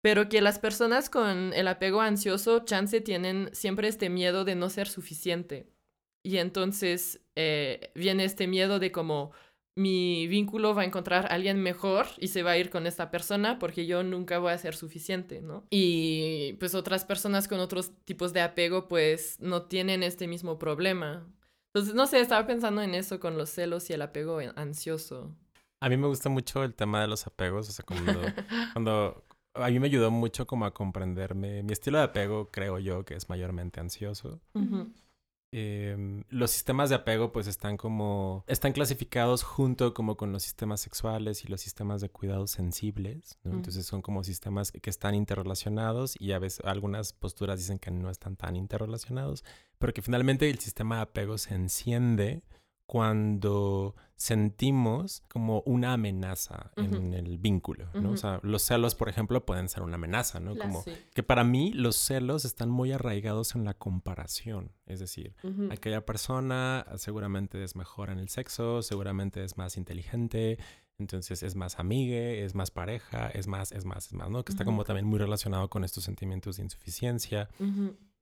Pero 0.00 0.28
que 0.28 0.42
las 0.42 0.58
personas 0.58 1.08
con 1.08 1.52
el 1.54 1.68
apego 1.68 2.00
ansioso, 2.00 2.64
chance, 2.64 3.00
tienen 3.00 3.50
siempre 3.54 3.88
este 3.88 4.10
miedo 4.10 4.44
de 4.44 4.54
no 4.54 4.68
ser 4.68 4.88
suficiente. 4.88 5.70
Y 6.22 6.38
entonces 6.38 7.20
eh, 7.36 7.92
viene 7.94 8.24
este 8.24 8.46
miedo 8.46 8.78
de 8.78 8.92
como 8.92 9.32
mi 9.76 10.26
vínculo 10.28 10.74
va 10.74 10.82
a 10.82 10.84
encontrar 10.84 11.26
a 11.26 11.34
alguien 11.34 11.62
mejor 11.62 12.06
y 12.18 12.28
se 12.28 12.42
va 12.42 12.52
a 12.52 12.58
ir 12.58 12.70
con 12.70 12.86
esta 12.86 13.10
persona 13.10 13.58
porque 13.58 13.86
yo 13.86 14.02
nunca 14.02 14.38
voy 14.38 14.52
a 14.52 14.58
ser 14.58 14.76
suficiente, 14.76 15.40
¿no? 15.40 15.64
Y 15.70 16.54
pues 16.54 16.74
otras 16.74 17.04
personas 17.04 17.48
con 17.48 17.60
otros 17.60 17.92
tipos 18.04 18.32
de 18.32 18.40
apego 18.40 18.88
pues 18.88 19.36
no 19.40 19.62
tienen 19.62 20.02
este 20.02 20.28
mismo 20.28 20.58
problema. 20.58 21.26
Entonces, 21.74 21.94
no 21.96 22.06
sé, 22.06 22.20
estaba 22.20 22.46
pensando 22.46 22.82
en 22.82 22.94
eso 22.94 23.18
con 23.18 23.36
los 23.36 23.50
celos 23.50 23.90
y 23.90 23.94
el 23.94 24.02
apego 24.02 24.38
ansioso. 24.54 25.34
A 25.80 25.88
mí 25.88 25.96
me 25.96 26.06
gusta 26.06 26.28
mucho 26.28 26.62
el 26.62 26.72
tema 26.74 27.00
de 27.00 27.08
los 27.08 27.26
apegos, 27.26 27.68
o 27.68 27.72
sea, 27.72 27.84
cuando, 27.84 28.12
cuando 28.72 29.24
a 29.54 29.68
mí 29.70 29.80
me 29.80 29.86
ayudó 29.86 30.12
mucho 30.12 30.46
como 30.46 30.66
a 30.66 30.72
comprenderme. 30.72 31.64
Mi 31.64 31.72
estilo 31.72 31.98
de 31.98 32.04
apego 32.04 32.50
creo 32.52 32.78
yo 32.78 33.04
que 33.04 33.14
es 33.14 33.28
mayormente 33.28 33.80
ansioso. 33.80 34.40
Em, 35.56 36.24
los 36.30 36.50
sistemas 36.50 36.88
de 36.88 36.96
apego 36.96 37.30
pues 37.30 37.46
están 37.46 37.76
como 37.76 38.44
están 38.48 38.72
clasificados 38.72 39.44
junto 39.44 39.94
como 39.94 40.16
con 40.16 40.32
los 40.32 40.42
sistemas 40.42 40.80
sexuales 40.80 41.44
y 41.44 41.48
los 41.48 41.60
sistemas 41.60 42.00
de 42.00 42.08
cuidados 42.08 42.50
sensibles 42.50 43.38
entonces 43.44 43.86
son 43.86 44.02
como 44.02 44.24
sistemas 44.24 44.72
que 44.72 44.90
están 44.90 45.14
interrelacionados 45.14 46.20
y 46.20 46.32
a 46.32 46.40
veces 46.40 46.64
algunas 46.64 47.12
posturas 47.12 47.60
dicen 47.60 47.78
que 47.78 47.92
no 47.92 48.10
están 48.10 48.34
tan 48.34 48.56
interrelacionados 48.56 49.44
pero 49.78 49.94
que 49.94 50.02
finalmente 50.02 50.50
el 50.50 50.58
sistema 50.58 50.96
de 50.96 51.02
apego 51.02 51.38
se 51.38 51.54
enciende 51.54 52.42
cuando 52.86 53.94
sentimos 54.16 55.22
como 55.28 55.62
una 55.66 55.94
amenaza 55.94 56.70
en 56.76 57.12
el 57.14 57.38
vínculo, 57.38 57.88
¿no? 57.94 58.12
O 58.12 58.16
sea, 58.16 58.40
los 58.42 58.62
celos, 58.62 58.94
por 58.94 59.08
ejemplo, 59.08 59.44
pueden 59.44 59.68
ser 59.68 59.82
una 59.82 59.96
amenaza, 59.96 60.40
¿no? 60.40 60.56
como 60.56 60.84
que 61.14 61.22
para 61.22 61.44
mí 61.44 61.72
los 61.72 61.96
celos 61.96 62.44
están 62.44 62.70
muy 62.70 62.92
arraigados 62.92 63.54
en 63.54 63.64
la 63.64 63.74
comparación, 63.74 64.72
es 64.86 65.00
decir, 65.00 65.34
aquella 65.70 66.04
persona 66.04 66.86
seguramente 66.96 67.62
es 67.64 67.76
mejor 67.76 68.10
en 68.10 68.18
el 68.18 68.28
sexo, 68.28 68.82
seguramente 68.82 69.42
es 69.42 69.56
más 69.56 69.76
inteligente, 69.76 70.58
entonces 70.98 71.42
es 71.42 71.56
más 71.56 71.78
amigue, 71.78 72.44
es 72.44 72.54
más 72.54 72.70
pareja, 72.70 73.28
es 73.28 73.46
más, 73.46 73.72
es 73.72 73.84
más, 73.84 74.06
es 74.06 74.12
más, 74.12 74.30
¿no? 74.30 74.44
Que 74.44 74.52
está 74.52 74.64
como 74.64 74.84
también 74.84 75.06
muy 75.06 75.18
relacionado 75.18 75.68
con 75.68 75.84
estos 75.84 76.04
sentimientos 76.04 76.56
de 76.56 76.62
insuficiencia. 76.62 77.48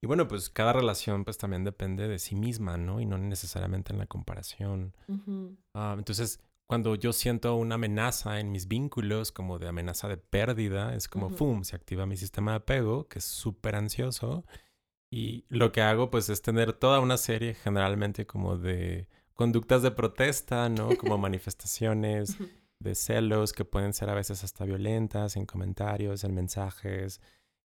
Y 0.03 0.09
bueno, 0.09 0.27
pues 0.27 0.51
cada 0.51 0.73
relación 0.73 1.25
pues 1.25 1.39
también 1.39 1.63
depende 1.63 2.09
de 2.09 2.19
sí 2.19 2.35
misma, 2.35 2.77
¿no? 2.77 3.01
Y 3.01 3.07
no 3.07 3.19
necesariamente 3.19 3.93
en 3.93 4.01
la 4.01 4.07
comparación. 4.07 4.97
Ah, 5.75 5.95
entonces, 5.97 6.41
cuando 6.67 6.97
yo 6.97 7.13
siento 7.13 7.55
una 7.55 7.77
amenaza 7.77 8.41
en 8.41 8.51
mis 8.51 8.67
vínculos, 8.67 9.31
como 9.31 9.61
de 9.61 9.69
amenaza 9.69 10.09
de 10.09 10.17
pérdida, 10.17 10.97
es 10.97 11.07
como, 11.07 11.31
¡pum!, 11.31 11.63
se 11.63 11.77
activa 11.77 12.05
mi 12.05 12.17
sistema 12.17 12.51
de 12.51 12.57
apego, 12.57 13.07
que 13.07 13.21
es 13.21 13.25
súper 13.25 13.77
ansioso. 13.77 14.45
Y 15.09 15.45
lo 15.49 15.71
que 15.71 15.83
hago 15.83 16.11
pues 16.11 16.29
es 16.31 16.43
tener 16.43 16.73
toda 16.73 16.99
una 16.99 17.17
serie 17.17 17.55
generalmente 17.55 18.27
como 18.27 18.57
de 18.57 19.07
conductas 19.35 19.83
de 19.83 19.93
protesta, 19.93 20.69
¿no? 20.69 20.97
Como 20.97 21.17
manifestaciones 21.19 22.39
de 22.81 22.95
celos 22.97 23.53
que 23.53 23.65
pueden 23.65 23.93
ser 23.93 24.11
a 24.11 24.15
veces 24.15 24.43
hasta 24.43 24.65
violentas 24.65 25.37
en 25.37 25.47
comentarios, 25.47 26.25
en 26.25 26.35
mensajes, 26.35 27.21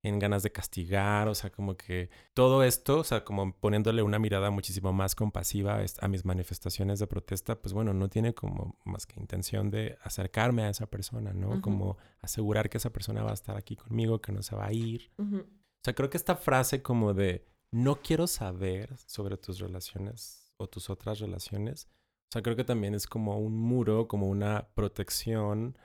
en 0.07 0.19
ganas 0.19 0.43
de 0.43 0.51
castigar, 0.51 1.27
o 1.27 1.35
sea, 1.35 1.51
como 1.51 1.75
que 1.77 2.09
todo 2.33 2.63
esto, 2.63 2.99
o 2.99 3.03
sea, 3.03 3.23
como 3.23 3.53
poniéndole 3.53 4.01
una 4.01 4.19
mirada 4.19 4.49
muchísimo 4.49 4.93
más 4.93 5.15
compasiva 5.15 5.79
a 6.01 6.07
mis 6.07 6.25
manifestaciones 6.25 6.99
de 6.99 7.07
protesta, 7.07 7.59
pues 7.59 7.73
bueno, 7.73 7.93
no 7.93 8.09
tiene 8.09 8.33
como 8.33 8.77
más 8.85 9.05
que 9.05 9.19
intención 9.19 9.69
de 9.69 9.97
acercarme 10.03 10.63
a 10.63 10.69
esa 10.69 10.87
persona, 10.87 11.33
¿no? 11.33 11.61
Como 11.61 11.97
asegurar 12.21 12.69
que 12.69 12.77
esa 12.77 12.91
persona 12.91 13.23
va 13.23 13.31
a 13.31 13.35
estar 13.35 13.57
aquí 13.57 13.75
conmigo, 13.75 14.21
que 14.21 14.31
no 14.31 14.41
se 14.41 14.55
va 14.55 14.65
a 14.65 14.73
ir. 14.73 15.11
O 15.17 15.43
sea, 15.83 15.93
creo 15.93 16.09
que 16.09 16.17
esta 16.17 16.35
frase 16.35 16.81
como 16.81 17.13
de 17.13 17.45
no 17.71 18.01
quiero 18.01 18.27
saber 18.27 18.97
sobre 19.05 19.37
tus 19.37 19.59
relaciones 19.59 20.53
o 20.57 20.67
tus 20.67 20.89
otras 20.89 21.19
relaciones, 21.19 21.87
o 22.29 22.31
sea, 22.31 22.41
creo 22.41 22.55
que 22.55 22.65
también 22.65 22.93
es 22.93 23.07
como 23.07 23.39
un 23.39 23.57
muro, 23.57 24.07
como 24.07 24.27
una 24.27 24.67
protección 24.73 25.77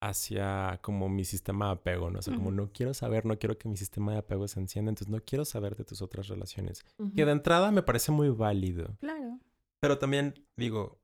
hacia 0.00 0.78
como 0.82 1.08
mi 1.08 1.24
sistema 1.24 1.66
de 1.66 1.72
apego, 1.72 2.10
¿no? 2.10 2.20
O 2.20 2.22
sea, 2.22 2.34
como 2.34 2.50
no 2.50 2.70
quiero 2.72 2.94
saber, 2.94 3.26
no 3.26 3.38
quiero 3.38 3.58
que 3.58 3.68
mi 3.68 3.76
sistema 3.76 4.12
de 4.12 4.18
apego 4.18 4.46
se 4.46 4.60
encienda, 4.60 4.90
entonces 4.90 5.12
no 5.12 5.20
quiero 5.24 5.44
saber 5.44 5.76
de 5.76 5.84
tus 5.84 6.02
otras 6.02 6.28
relaciones. 6.28 6.84
Que 7.16 7.24
de 7.24 7.32
entrada 7.32 7.70
me 7.72 7.82
parece 7.82 8.12
muy 8.12 8.28
válido. 8.28 8.96
Claro. 9.00 9.38
Pero 9.80 9.98
también 9.98 10.34
digo, 10.56 11.00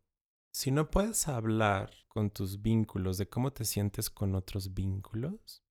si 0.52 0.70
no 0.70 0.90
puedes 0.90 1.26
hablar 1.28 1.90
con 2.09 2.30
tus 2.30 2.62
vínculos 2.62 3.18
de 3.18 3.28
cómo 3.28 3.52
te 3.52 3.64
sientes 3.64 4.11
con 4.11 4.35
otros 4.35 4.74
vínculos, 4.74 5.64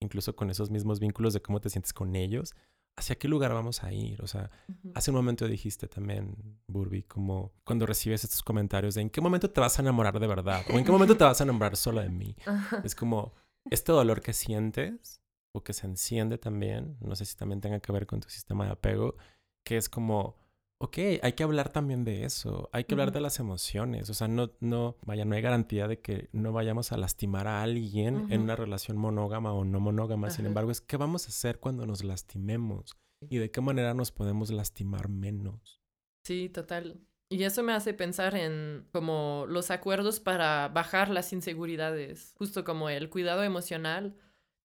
incluso 0.00 0.36
con 0.36 0.50
esos 0.50 0.70
mismos 0.70 1.00
vínculos 1.00 1.32
de 1.32 1.40
cómo 1.40 1.60
te 1.60 1.70
sientes 1.70 1.94
con 1.94 2.14
ellos, 2.14 2.54
¿hacia 2.96 3.16
qué 3.16 3.28
lugar 3.28 3.52
vamos 3.52 3.82
a 3.82 3.92
ir? 3.92 4.22
O 4.22 4.26
sea, 4.26 4.50
hace 4.94 5.10
un 5.10 5.16
momento 5.16 5.46
dijiste 5.46 5.88
también, 5.88 6.58
Burby, 6.66 7.02
como 7.04 7.52
cuando 7.64 7.86
recibes 7.86 8.24
estos 8.24 8.42
comentarios 8.42 8.94
de 8.94 9.02
en 9.02 9.10
qué 9.10 9.20
momento 9.20 9.50
te 9.50 9.60
vas 9.60 9.78
a 9.78 9.82
enamorar 9.82 10.18
de 10.18 10.26
verdad 10.26 10.62
o 10.72 10.78
en 10.78 10.84
qué 10.84 10.92
momento 10.92 11.16
te 11.16 11.24
vas 11.24 11.40
a 11.40 11.44
enamorar 11.44 11.76
solo 11.76 12.00
de 12.00 12.08
mí. 12.08 12.36
Es 12.84 12.94
como 12.94 13.34
este 13.70 13.92
dolor 13.92 14.20
que 14.20 14.32
sientes 14.32 15.20
o 15.54 15.62
que 15.62 15.72
se 15.72 15.86
enciende 15.86 16.38
también, 16.38 16.96
no 17.00 17.14
sé 17.14 17.24
si 17.24 17.36
también 17.36 17.60
tenga 17.60 17.80
que 17.80 17.92
ver 17.92 18.06
con 18.06 18.20
tu 18.20 18.28
sistema 18.28 18.64
de 18.64 18.72
apego, 18.72 19.16
que 19.64 19.76
es 19.76 19.88
como 19.88 20.36
ok, 20.82 20.98
hay 21.22 21.32
que 21.34 21.44
hablar 21.44 21.68
también 21.68 22.02
de 22.02 22.24
eso, 22.24 22.68
hay 22.72 22.82
que 22.82 22.94
hablar 22.94 23.12
de 23.12 23.20
las 23.20 23.38
emociones, 23.38 24.10
o 24.10 24.14
sea, 24.14 24.26
no, 24.26 24.50
no, 24.58 24.96
vaya, 25.06 25.24
no 25.24 25.36
hay 25.36 25.40
garantía 25.40 25.86
de 25.86 26.00
que 26.00 26.28
no 26.32 26.52
vayamos 26.52 26.90
a 26.90 26.96
lastimar 26.96 27.46
a 27.46 27.62
alguien 27.62 28.26
en 28.30 28.40
una 28.40 28.56
relación 28.56 28.96
monógama 28.96 29.52
o 29.52 29.64
no 29.64 29.78
monógama, 29.78 30.30
sin 30.30 30.44
embargo, 30.44 30.72
es 30.72 30.80
qué 30.80 30.96
vamos 30.96 31.26
a 31.26 31.28
hacer 31.28 31.60
cuando 31.60 31.86
nos 31.86 32.02
lastimemos 32.02 32.96
y 33.30 33.38
de 33.38 33.52
qué 33.52 33.60
manera 33.60 33.94
nos 33.94 34.10
podemos 34.10 34.50
lastimar 34.50 35.08
menos. 35.08 35.80
Sí, 36.24 36.48
total. 36.48 37.00
Y 37.28 37.44
eso 37.44 37.62
me 37.62 37.72
hace 37.72 37.94
pensar 37.94 38.34
en 38.34 38.88
como 38.90 39.46
los 39.48 39.70
acuerdos 39.70 40.18
para 40.18 40.66
bajar 40.66 41.10
las 41.10 41.32
inseguridades, 41.32 42.34
justo 42.36 42.64
como 42.64 42.90
el 42.90 43.08
cuidado 43.08 43.44
emocional. 43.44 44.16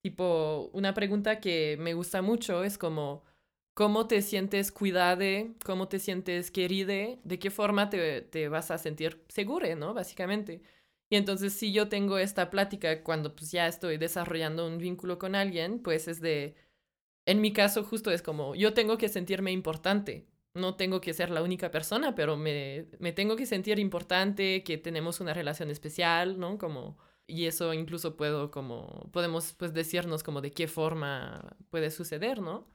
Tipo, 0.01 0.71
una 0.73 0.95
pregunta 0.95 1.39
que 1.39 1.77
me 1.79 1.93
gusta 1.93 2.23
mucho 2.23 2.63
es 2.63 2.79
como, 2.79 3.23
cómo 3.77 4.07
te 4.07 4.23
sientes 4.23 4.71
cuidade, 4.71 5.53
cómo 5.63 5.87
te 5.87 5.99
sientes 5.99 6.49
querida, 6.49 7.15
de 7.23 7.37
qué 7.37 7.51
forma 7.51 7.91
te, 7.91 8.23
te 8.23 8.49
vas 8.49 8.71
a 8.71 8.79
sentir 8.79 9.23
segura, 9.29 9.75
¿no? 9.75 9.93
Básicamente. 9.93 10.63
Y 11.11 11.15
entonces 11.15 11.53
si 11.53 11.71
yo 11.71 11.87
tengo 11.87 12.17
esta 12.17 12.49
plática 12.49 13.03
cuando 13.03 13.35
pues 13.35 13.51
ya 13.51 13.67
estoy 13.67 13.97
desarrollando 13.97 14.65
un 14.65 14.79
vínculo 14.79 15.19
con 15.19 15.35
alguien, 15.35 15.79
pues 15.83 16.07
es 16.07 16.21
de, 16.21 16.55
en 17.25 17.41
mi 17.41 17.53
caso 17.53 17.83
justo 17.83 18.11
es 18.11 18.23
como, 18.23 18.55
yo 18.55 18.73
tengo 18.73 18.97
que 18.97 19.09
sentirme 19.09 19.51
importante. 19.51 20.27
No 20.55 20.75
tengo 20.75 21.01
que 21.01 21.13
ser 21.13 21.29
la 21.29 21.43
única 21.43 21.69
persona, 21.71 22.15
pero 22.15 22.35
me, 22.37 22.87
me 22.99 23.13
tengo 23.13 23.35
que 23.35 23.45
sentir 23.45 23.79
importante, 23.79 24.63
que 24.63 24.79
tenemos 24.79 25.19
una 25.21 25.33
relación 25.35 25.69
especial, 25.69 26.39
¿no? 26.39 26.57
Como, 26.57 26.97
y 27.27 27.45
eso 27.45 27.73
incluso 27.75 28.17
puedo 28.17 28.49
como, 28.51 29.09
podemos 29.13 29.53
pues 29.53 29.73
decirnos 29.73 30.23
como 30.23 30.41
de 30.41 30.51
qué 30.51 30.67
forma 30.67 31.57
puede 31.69 31.91
suceder, 31.91 32.41
¿no? 32.41 32.67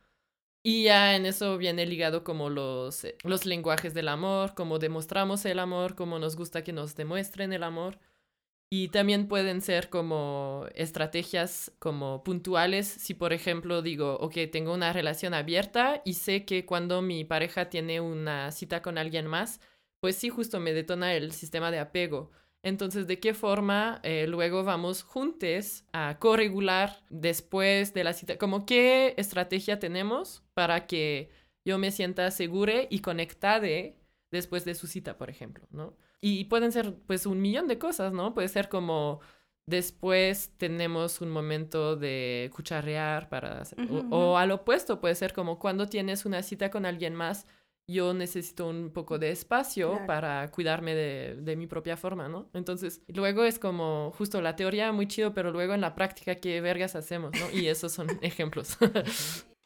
Y 0.64 0.84
ya 0.84 1.16
en 1.16 1.26
eso 1.26 1.58
viene 1.58 1.86
ligado 1.86 2.22
como 2.22 2.48
los, 2.48 3.04
eh, 3.04 3.16
los 3.24 3.46
lenguajes 3.46 3.94
del 3.94 4.08
amor, 4.08 4.54
cómo 4.54 4.78
demostramos 4.78 5.44
el 5.44 5.58
amor, 5.58 5.96
cómo 5.96 6.18
nos 6.20 6.36
gusta 6.36 6.62
que 6.62 6.72
nos 6.72 6.94
demuestren 6.94 7.52
el 7.52 7.64
amor. 7.64 7.98
Y 8.70 8.88
también 8.88 9.28
pueden 9.28 9.60
ser 9.60 9.90
como 9.90 10.66
estrategias 10.74 11.72
como 11.78 12.24
puntuales. 12.24 12.86
Si 12.88 13.14
por 13.14 13.32
ejemplo 13.32 13.82
digo, 13.82 14.16
ok, 14.20 14.34
tengo 14.52 14.72
una 14.74 14.92
relación 14.92 15.34
abierta 15.34 16.02
y 16.04 16.14
sé 16.14 16.44
que 16.46 16.66
cuando 16.66 17.02
mi 17.02 17.24
pareja 17.24 17.68
tiene 17.68 18.00
una 18.00 18.50
cita 18.52 18.82
con 18.82 18.98
alguien 18.98 19.26
más, 19.26 19.60
pues 20.00 20.16
sí, 20.16 20.30
justo 20.30 20.60
me 20.60 20.72
detona 20.72 21.14
el 21.14 21.32
sistema 21.32 21.70
de 21.70 21.80
apego. 21.80 22.32
Entonces, 22.62 23.06
¿de 23.06 23.18
qué 23.18 23.34
forma 23.34 24.00
eh, 24.04 24.26
luego 24.28 24.62
vamos 24.62 25.02
juntos 25.02 25.84
a 25.92 26.18
corregular 26.18 27.02
después 27.10 27.92
de 27.92 28.04
la 28.04 28.12
cita? 28.12 28.38
Como 28.38 28.66
qué 28.66 29.14
estrategia 29.16 29.80
tenemos 29.80 30.44
para 30.54 30.86
que 30.86 31.30
yo 31.64 31.78
me 31.78 31.90
sienta 31.90 32.30
segura 32.30 32.82
y 32.88 33.00
conectada 33.00 33.68
después 34.30 34.64
de 34.64 34.74
su 34.74 34.86
cita, 34.86 35.18
por 35.18 35.28
ejemplo, 35.28 35.66
¿no? 35.70 35.96
Y 36.20 36.44
pueden 36.44 36.70
ser 36.70 36.94
pues 37.06 37.26
un 37.26 37.40
millón 37.40 37.66
de 37.66 37.78
cosas, 37.78 38.12
¿no? 38.12 38.32
Puede 38.32 38.48
ser 38.48 38.68
como 38.68 39.20
después 39.66 40.52
tenemos 40.56 41.20
un 41.20 41.30
momento 41.30 41.96
de 41.96 42.50
cucharear 42.54 43.28
para 43.28 43.62
o, 44.10 44.36
al 44.36 44.50
opuesto 44.50 45.00
puede 45.00 45.14
ser 45.14 45.32
como 45.32 45.58
cuando 45.58 45.86
tienes 45.86 46.26
una 46.26 46.42
cita 46.42 46.70
con 46.70 46.84
alguien 46.84 47.14
más 47.14 47.46
yo 47.86 48.14
necesito 48.14 48.68
un 48.68 48.90
poco 48.90 49.18
de 49.18 49.30
espacio 49.30 50.00
para 50.06 50.50
cuidarme 50.50 50.94
de, 50.94 51.36
de, 51.36 51.56
mi 51.56 51.66
propia 51.66 51.96
forma, 51.96 52.28
¿no? 52.28 52.48
Entonces, 52.54 53.02
luego 53.08 53.44
es 53.44 53.58
como 53.58 54.12
justo 54.16 54.40
la 54.40 54.56
teoría 54.56 54.92
muy 54.92 55.08
chido, 55.08 55.34
pero 55.34 55.50
luego 55.50 55.74
en 55.74 55.80
la 55.80 55.94
práctica, 55.94 56.36
¿qué 56.36 56.60
vergas 56.60 56.94
hacemos, 56.94 57.32
no? 57.32 57.58
Y 57.58 57.66
esos 57.66 57.92
son 57.92 58.06
ejemplos. 58.22 58.78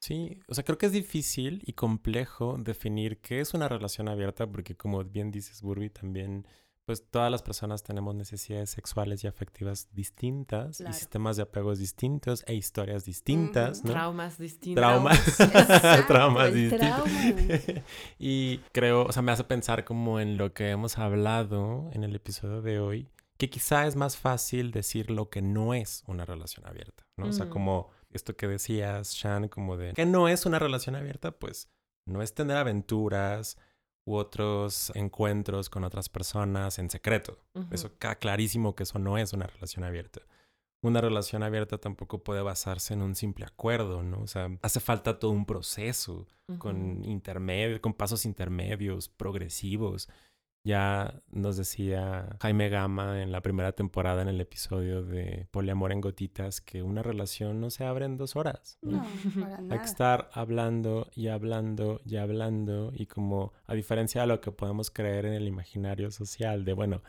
Sí, 0.00 0.38
o 0.46 0.54
sea, 0.54 0.62
creo 0.62 0.78
que 0.78 0.86
es 0.86 0.92
difícil 0.92 1.62
y 1.66 1.72
complejo 1.72 2.56
definir 2.58 3.18
qué 3.18 3.40
es 3.40 3.54
una 3.54 3.68
relación 3.68 4.08
abierta, 4.08 4.46
porque 4.46 4.76
como 4.76 5.02
bien 5.04 5.30
dices, 5.30 5.62
Burby, 5.62 5.90
también 5.90 6.46
pues 6.86 7.04
todas 7.10 7.32
las 7.32 7.42
personas 7.42 7.82
tenemos 7.82 8.14
necesidades 8.14 8.70
sexuales 8.70 9.24
y 9.24 9.26
afectivas 9.26 9.88
distintas 9.92 10.80
y 10.80 10.92
sistemas 10.92 11.36
de 11.36 11.42
apegos 11.42 11.80
distintos 11.80 12.44
e 12.46 12.54
historias 12.54 13.04
distintas, 13.04 13.84
¿no? 13.84 13.90
Traumas 13.90 14.38
distintos. 14.38 14.80
Traumas. 14.80 15.36
traumas 16.06 16.54
distintos. 16.54 17.10
y 18.20 18.58
creo, 18.72 19.04
o 19.04 19.12
sea, 19.12 19.22
me 19.22 19.32
hace 19.32 19.42
pensar 19.42 19.84
como 19.84 20.20
en 20.20 20.38
lo 20.38 20.54
que 20.54 20.70
hemos 20.70 20.96
hablado 20.96 21.90
en 21.92 22.04
el 22.04 22.14
episodio 22.14 22.62
de 22.62 22.78
hoy, 22.78 23.08
que 23.36 23.50
quizá 23.50 23.88
es 23.88 23.96
más 23.96 24.16
fácil 24.16 24.70
decir 24.70 25.10
lo 25.10 25.28
que 25.28 25.42
no 25.42 25.74
es 25.74 26.04
una 26.06 26.24
relación 26.24 26.66
abierta, 26.68 27.04
¿no? 27.16 27.26
O 27.26 27.32
sea, 27.32 27.50
como 27.50 27.90
esto 28.12 28.36
que 28.36 28.46
decías, 28.46 29.12
Shan, 29.12 29.48
como 29.48 29.76
de 29.76 29.92
que 29.92 30.06
no 30.06 30.28
es 30.28 30.46
una 30.46 30.60
relación 30.60 30.94
abierta, 30.94 31.32
pues 31.32 31.68
no 32.06 32.22
es 32.22 32.32
tener 32.32 32.56
aventuras, 32.56 33.58
u 34.06 34.14
otros 34.14 34.92
encuentros 34.94 35.68
con 35.68 35.84
otras 35.84 36.08
personas 36.08 36.78
en 36.78 36.88
secreto. 36.88 37.38
Eso 37.70 37.98
queda 37.98 38.14
clarísimo 38.14 38.74
que 38.74 38.84
eso 38.84 38.98
no 38.98 39.18
es 39.18 39.32
una 39.32 39.46
relación 39.46 39.84
abierta. 39.84 40.22
Una 40.80 41.00
relación 41.00 41.42
abierta 41.42 41.78
tampoco 41.78 42.22
puede 42.22 42.40
basarse 42.40 42.94
en 42.94 43.02
un 43.02 43.16
simple 43.16 43.44
acuerdo, 43.44 44.04
¿no? 44.04 44.20
O 44.20 44.26
sea, 44.28 44.48
hace 44.62 44.78
falta 44.78 45.18
todo 45.18 45.32
un 45.32 45.44
proceso 45.44 46.26
con 46.58 47.04
intermedio, 47.04 47.82
con 47.82 47.92
pasos 47.92 48.24
intermedios, 48.24 49.08
progresivos. 49.08 50.08
Ya 50.66 51.22
nos 51.30 51.56
decía 51.56 52.36
Jaime 52.40 52.68
Gama 52.68 53.22
en 53.22 53.30
la 53.30 53.40
primera 53.40 53.70
temporada 53.70 54.22
en 54.22 54.26
el 54.26 54.40
episodio 54.40 55.04
de 55.04 55.46
Poliamor 55.52 55.92
en 55.92 56.00
Gotitas 56.00 56.60
que 56.60 56.82
una 56.82 57.04
relación 57.04 57.60
no 57.60 57.70
se 57.70 57.84
abre 57.84 58.04
en 58.04 58.16
dos 58.16 58.34
horas. 58.34 58.76
No, 58.82 59.06
para 59.40 59.60
nada. 59.60 59.74
Hay 59.74 59.78
que 59.78 59.84
estar 59.84 60.28
hablando 60.32 61.08
y 61.14 61.28
hablando 61.28 62.00
y 62.04 62.16
hablando 62.16 62.90
y 62.92 63.06
como 63.06 63.52
a 63.64 63.74
diferencia 63.74 64.22
de 64.22 64.26
lo 64.26 64.40
que 64.40 64.50
podemos 64.50 64.90
creer 64.90 65.26
en 65.26 65.34
el 65.34 65.46
imaginario 65.46 66.10
social 66.10 66.64
de, 66.64 66.72
bueno, 66.72 67.00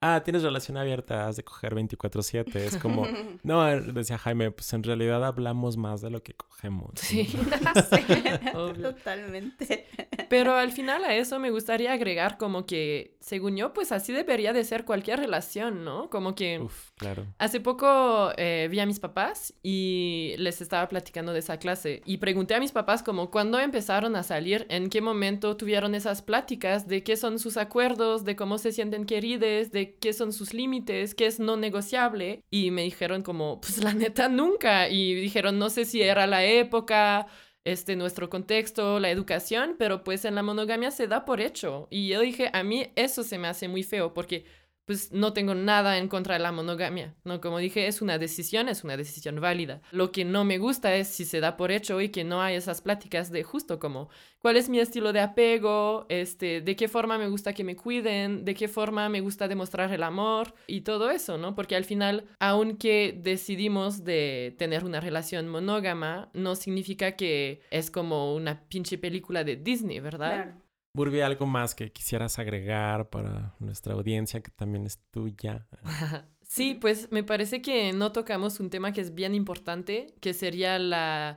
ah, 0.00 0.22
tienes 0.24 0.42
relación 0.42 0.76
abierta, 0.76 1.28
has 1.28 1.36
de 1.36 1.44
coger 1.44 1.74
24/7. 1.74 2.56
Es 2.56 2.76
como, 2.76 3.06
no, 3.42 3.64
decía 3.80 4.18
Jaime, 4.18 4.50
pues 4.50 4.72
en 4.72 4.82
realidad 4.82 5.24
hablamos 5.24 5.76
más 5.76 6.00
de 6.00 6.10
lo 6.10 6.22
que 6.22 6.34
cogemos. 6.34 6.92
Sí, 6.96 7.26
totalmente. 8.82 9.86
Pero 10.28 10.54
al 10.54 10.72
final 10.72 11.04
a 11.04 11.14
eso 11.14 11.38
me 11.38 11.50
gustaría 11.50 11.92
agregar 11.92 12.38
como 12.38 12.66
que, 12.66 13.16
según 13.20 13.56
yo, 13.56 13.72
pues 13.72 13.92
así 13.92 14.12
debería 14.12 14.52
de 14.52 14.64
ser 14.64 14.84
cualquier 14.84 15.18
relación, 15.18 15.84
¿no? 15.84 16.08
Como 16.08 16.34
que... 16.34 16.60
Uf, 16.60 16.90
claro. 16.96 17.26
Hace 17.38 17.60
poco 17.60 18.30
eh, 18.36 18.68
vi 18.70 18.80
a 18.80 18.86
mis 18.86 19.00
papás 19.00 19.54
y 19.62 20.34
les 20.38 20.60
estaba 20.60 20.88
platicando 20.88 21.32
de 21.32 21.40
esa 21.40 21.58
clase 21.58 22.02
y 22.04 22.18
pregunté 22.18 22.54
a 22.54 22.60
mis 22.60 22.72
papás 22.72 23.02
como 23.02 23.30
cuándo 23.30 23.58
empezaron 23.58 24.16
a 24.16 24.22
salir, 24.22 24.66
en 24.70 24.88
qué 24.88 25.00
momento 25.00 25.56
tuvieron 25.56 25.94
esas 25.94 26.22
pláticas, 26.22 26.86
de 26.86 27.02
qué 27.02 27.16
son 27.16 27.38
sus 27.38 27.56
acuerdos, 27.56 28.24
de 28.24 28.36
cómo 28.36 28.58
se 28.58 28.72
sienten 28.72 29.04
queridos, 29.06 29.30
de 29.72 29.89
qué 29.98 30.12
son 30.12 30.32
sus 30.32 30.54
límites, 30.54 31.14
qué 31.14 31.26
es 31.26 31.40
no 31.40 31.56
negociable. 31.56 32.42
Y 32.50 32.70
me 32.70 32.82
dijeron 32.82 33.22
como, 33.22 33.60
pues 33.60 33.82
la 33.82 33.94
neta 33.94 34.28
nunca. 34.28 34.88
Y 34.88 35.14
dijeron, 35.14 35.58
no 35.58 35.70
sé 35.70 35.84
si 35.84 36.02
era 36.02 36.26
la 36.26 36.44
época, 36.44 37.26
este, 37.64 37.96
nuestro 37.96 38.30
contexto, 38.30 39.00
la 39.00 39.10
educación, 39.10 39.76
pero 39.78 40.02
pues 40.04 40.24
en 40.24 40.34
la 40.34 40.42
monogamia 40.42 40.90
se 40.90 41.06
da 41.06 41.24
por 41.24 41.40
hecho. 41.40 41.88
Y 41.90 42.08
yo 42.08 42.20
dije, 42.20 42.50
a 42.52 42.62
mí 42.62 42.90
eso 42.96 43.22
se 43.22 43.38
me 43.38 43.48
hace 43.48 43.68
muy 43.68 43.82
feo 43.82 44.14
porque 44.14 44.44
pues 44.90 45.12
no 45.12 45.32
tengo 45.32 45.54
nada 45.54 45.98
en 45.98 46.08
contra 46.08 46.34
de 46.34 46.40
la 46.40 46.50
monogamia, 46.50 47.14
¿no? 47.22 47.40
Como 47.40 47.58
dije, 47.58 47.86
es 47.86 48.02
una 48.02 48.18
decisión, 48.18 48.68
es 48.68 48.82
una 48.82 48.96
decisión 48.96 49.40
válida. 49.40 49.82
Lo 49.92 50.10
que 50.10 50.24
no 50.24 50.42
me 50.42 50.58
gusta 50.58 50.96
es 50.96 51.06
si 51.06 51.24
se 51.24 51.38
da 51.38 51.56
por 51.56 51.70
hecho 51.70 52.00
y 52.00 52.08
que 52.08 52.24
no 52.24 52.42
hay 52.42 52.56
esas 52.56 52.80
pláticas 52.80 53.30
de 53.30 53.44
justo 53.44 53.78
como, 53.78 54.08
¿cuál 54.40 54.56
es 54.56 54.68
mi 54.68 54.80
estilo 54.80 55.12
de 55.12 55.20
apego? 55.20 56.06
Este, 56.08 56.60
¿de 56.60 56.74
qué 56.74 56.88
forma 56.88 57.18
me 57.18 57.28
gusta 57.28 57.52
que 57.52 57.62
me 57.62 57.76
cuiden? 57.76 58.44
¿De 58.44 58.52
qué 58.52 58.66
forma 58.66 59.08
me 59.08 59.20
gusta 59.20 59.46
demostrar 59.46 59.92
el 59.92 60.02
amor? 60.02 60.54
Y 60.66 60.80
todo 60.80 61.12
eso, 61.12 61.38
¿no? 61.38 61.54
Porque 61.54 61.76
al 61.76 61.84
final, 61.84 62.24
aunque 62.40 63.16
decidimos 63.16 64.02
de 64.02 64.56
tener 64.58 64.84
una 64.84 64.98
relación 64.98 65.46
monógama, 65.46 66.30
no 66.34 66.56
significa 66.56 67.12
que 67.12 67.60
es 67.70 67.92
como 67.92 68.34
una 68.34 68.64
pinche 68.68 68.98
película 68.98 69.44
de 69.44 69.54
Disney, 69.54 70.00
¿verdad? 70.00 70.32
Claro. 70.32 70.69
Burby, 70.92 71.20
¿algo 71.20 71.46
más 71.46 71.74
que 71.74 71.92
quisieras 71.92 72.38
agregar 72.38 73.10
para 73.10 73.54
nuestra 73.60 73.94
audiencia 73.94 74.40
que 74.40 74.50
también 74.50 74.86
es 74.86 74.98
tuya? 75.10 75.66
Sí, 76.50 76.74
pues 76.74 77.12
me 77.12 77.22
parece 77.22 77.62
que 77.62 77.92
no 77.92 78.10
tocamos 78.10 78.58
un 78.58 78.70
tema 78.70 78.92
que 78.92 79.00
es 79.00 79.14
bien 79.14 79.36
importante, 79.36 80.16
que 80.20 80.34
sería 80.34 80.80
la 80.80 81.36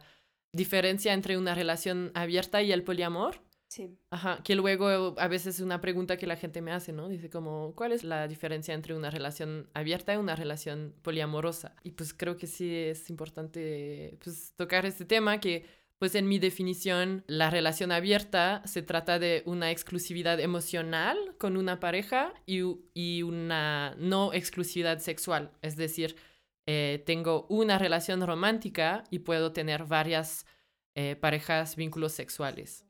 diferencia 0.51 1.13
entre 1.13 1.37
una 1.37 1.53
relación 1.53 2.11
abierta 2.15 2.63
y 2.63 2.71
el 2.71 2.83
poliamor. 2.83 3.43
Sí. 3.67 3.95
Ajá, 4.09 4.41
que 4.43 4.55
luego 4.55 5.13
a 5.19 5.27
veces 5.27 5.55
es 5.55 5.61
una 5.61 5.81
pregunta 5.81 6.17
que 6.17 6.25
la 6.25 6.35
gente 6.35 6.63
me 6.63 6.71
hace, 6.71 6.93
¿no? 6.93 7.09
Dice 7.09 7.29
como, 7.29 7.75
¿cuál 7.75 7.91
es 7.91 8.03
la 8.03 8.27
diferencia 8.27 8.73
entre 8.73 8.95
una 8.95 9.11
relación 9.11 9.69
abierta 9.75 10.15
y 10.15 10.17
una 10.17 10.35
relación 10.35 10.95
poliamorosa? 11.03 11.75
Y 11.83 11.91
pues 11.91 12.15
creo 12.15 12.35
que 12.35 12.47
sí 12.47 12.75
es 12.75 13.07
importante 13.11 14.17
pues 14.23 14.53
tocar 14.55 14.87
este 14.87 15.05
tema 15.05 15.39
que 15.39 15.65
pues 16.03 16.15
en 16.15 16.27
mi 16.27 16.37
definición, 16.37 17.23
la 17.27 17.49
relación 17.49 17.93
abierta 17.93 18.61
se 18.65 18.81
trata 18.81 19.19
de 19.19 19.41
una 19.45 19.71
exclusividad 19.71 20.37
emocional 20.41 21.17
con 21.37 21.55
una 21.55 21.79
pareja 21.79 22.33
y, 22.45 23.21
una 23.21 23.95
no 23.97 24.33
exclusividad 24.33 24.99
sexual. 24.99 25.53
Es 25.61 25.77
decir, 25.77 26.17
eh, 26.65 27.01
tengo 27.05 27.45
una 27.47 27.77
relación 27.77 28.19
romántica 28.19 29.05
y 29.11 29.19
puedo 29.19 29.53
tener 29.53 29.85
varias 29.85 30.45
eh, 30.93 31.15
parejas, 31.15 31.77
vínculos 31.77 32.11
sexuales. 32.11 32.85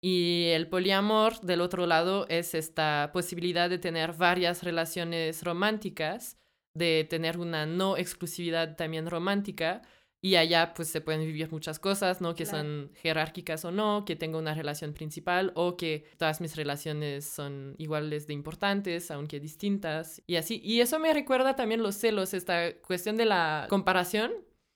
Y 0.00 0.50
el 0.52 0.68
poliamor, 0.68 1.40
del 1.40 1.62
otro 1.62 1.84
lado, 1.84 2.28
es 2.28 2.54
esta 2.54 3.10
posibilidad 3.12 3.68
de 3.68 3.80
tener 3.80 4.12
varias 4.12 4.62
relaciones 4.62 5.42
románticas, 5.42 6.38
de 6.74 7.04
tener 7.10 7.38
una 7.38 7.66
no 7.66 7.96
exclusividad 7.96 8.76
también 8.76 9.10
romántica, 9.10 9.82
y 10.26 10.34
allá 10.34 10.74
pues 10.74 10.88
se 10.88 11.00
pueden 11.00 11.20
vivir 11.20 11.52
muchas 11.52 11.78
cosas, 11.78 12.20
¿no? 12.20 12.34
Que 12.34 12.46
son 12.46 12.90
jerárquicas 13.00 13.64
o 13.64 13.70
no, 13.70 14.04
que 14.04 14.16
tengo 14.16 14.40
una 14.40 14.54
relación 14.54 14.92
principal 14.92 15.52
o 15.54 15.76
que 15.76 16.04
todas 16.18 16.40
mis 16.40 16.56
relaciones 16.56 17.24
son 17.24 17.76
iguales 17.78 18.26
de 18.26 18.32
importantes, 18.32 19.12
aunque 19.12 19.38
distintas 19.38 20.20
y 20.26 20.34
así. 20.34 20.60
Y 20.64 20.80
eso 20.80 20.98
me 20.98 21.12
recuerda 21.12 21.54
también 21.54 21.80
los 21.80 21.94
celos, 21.94 22.34
esta 22.34 22.76
cuestión 22.80 23.16
de 23.16 23.24
la 23.24 23.68
comparación. 23.70 24.32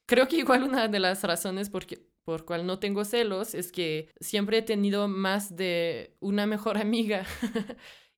Creo 0.06 0.28
que 0.28 0.36
igual 0.36 0.62
una 0.62 0.86
de 0.86 1.00
las 1.00 1.24
razones 1.24 1.68
por, 1.68 1.84
por 2.22 2.44
cual 2.44 2.64
no 2.64 2.78
tengo 2.78 3.04
celos 3.04 3.56
es 3.56 3.72
que 3.72 4.08
siempre 4.20 4.58
he 4.58 4.62
tenido 4.62 5.08
más 5.08 5.56
de 5.56 6.16
una 6.20 6.46
mejor 6.46 6.78
amiga 6.78 7.26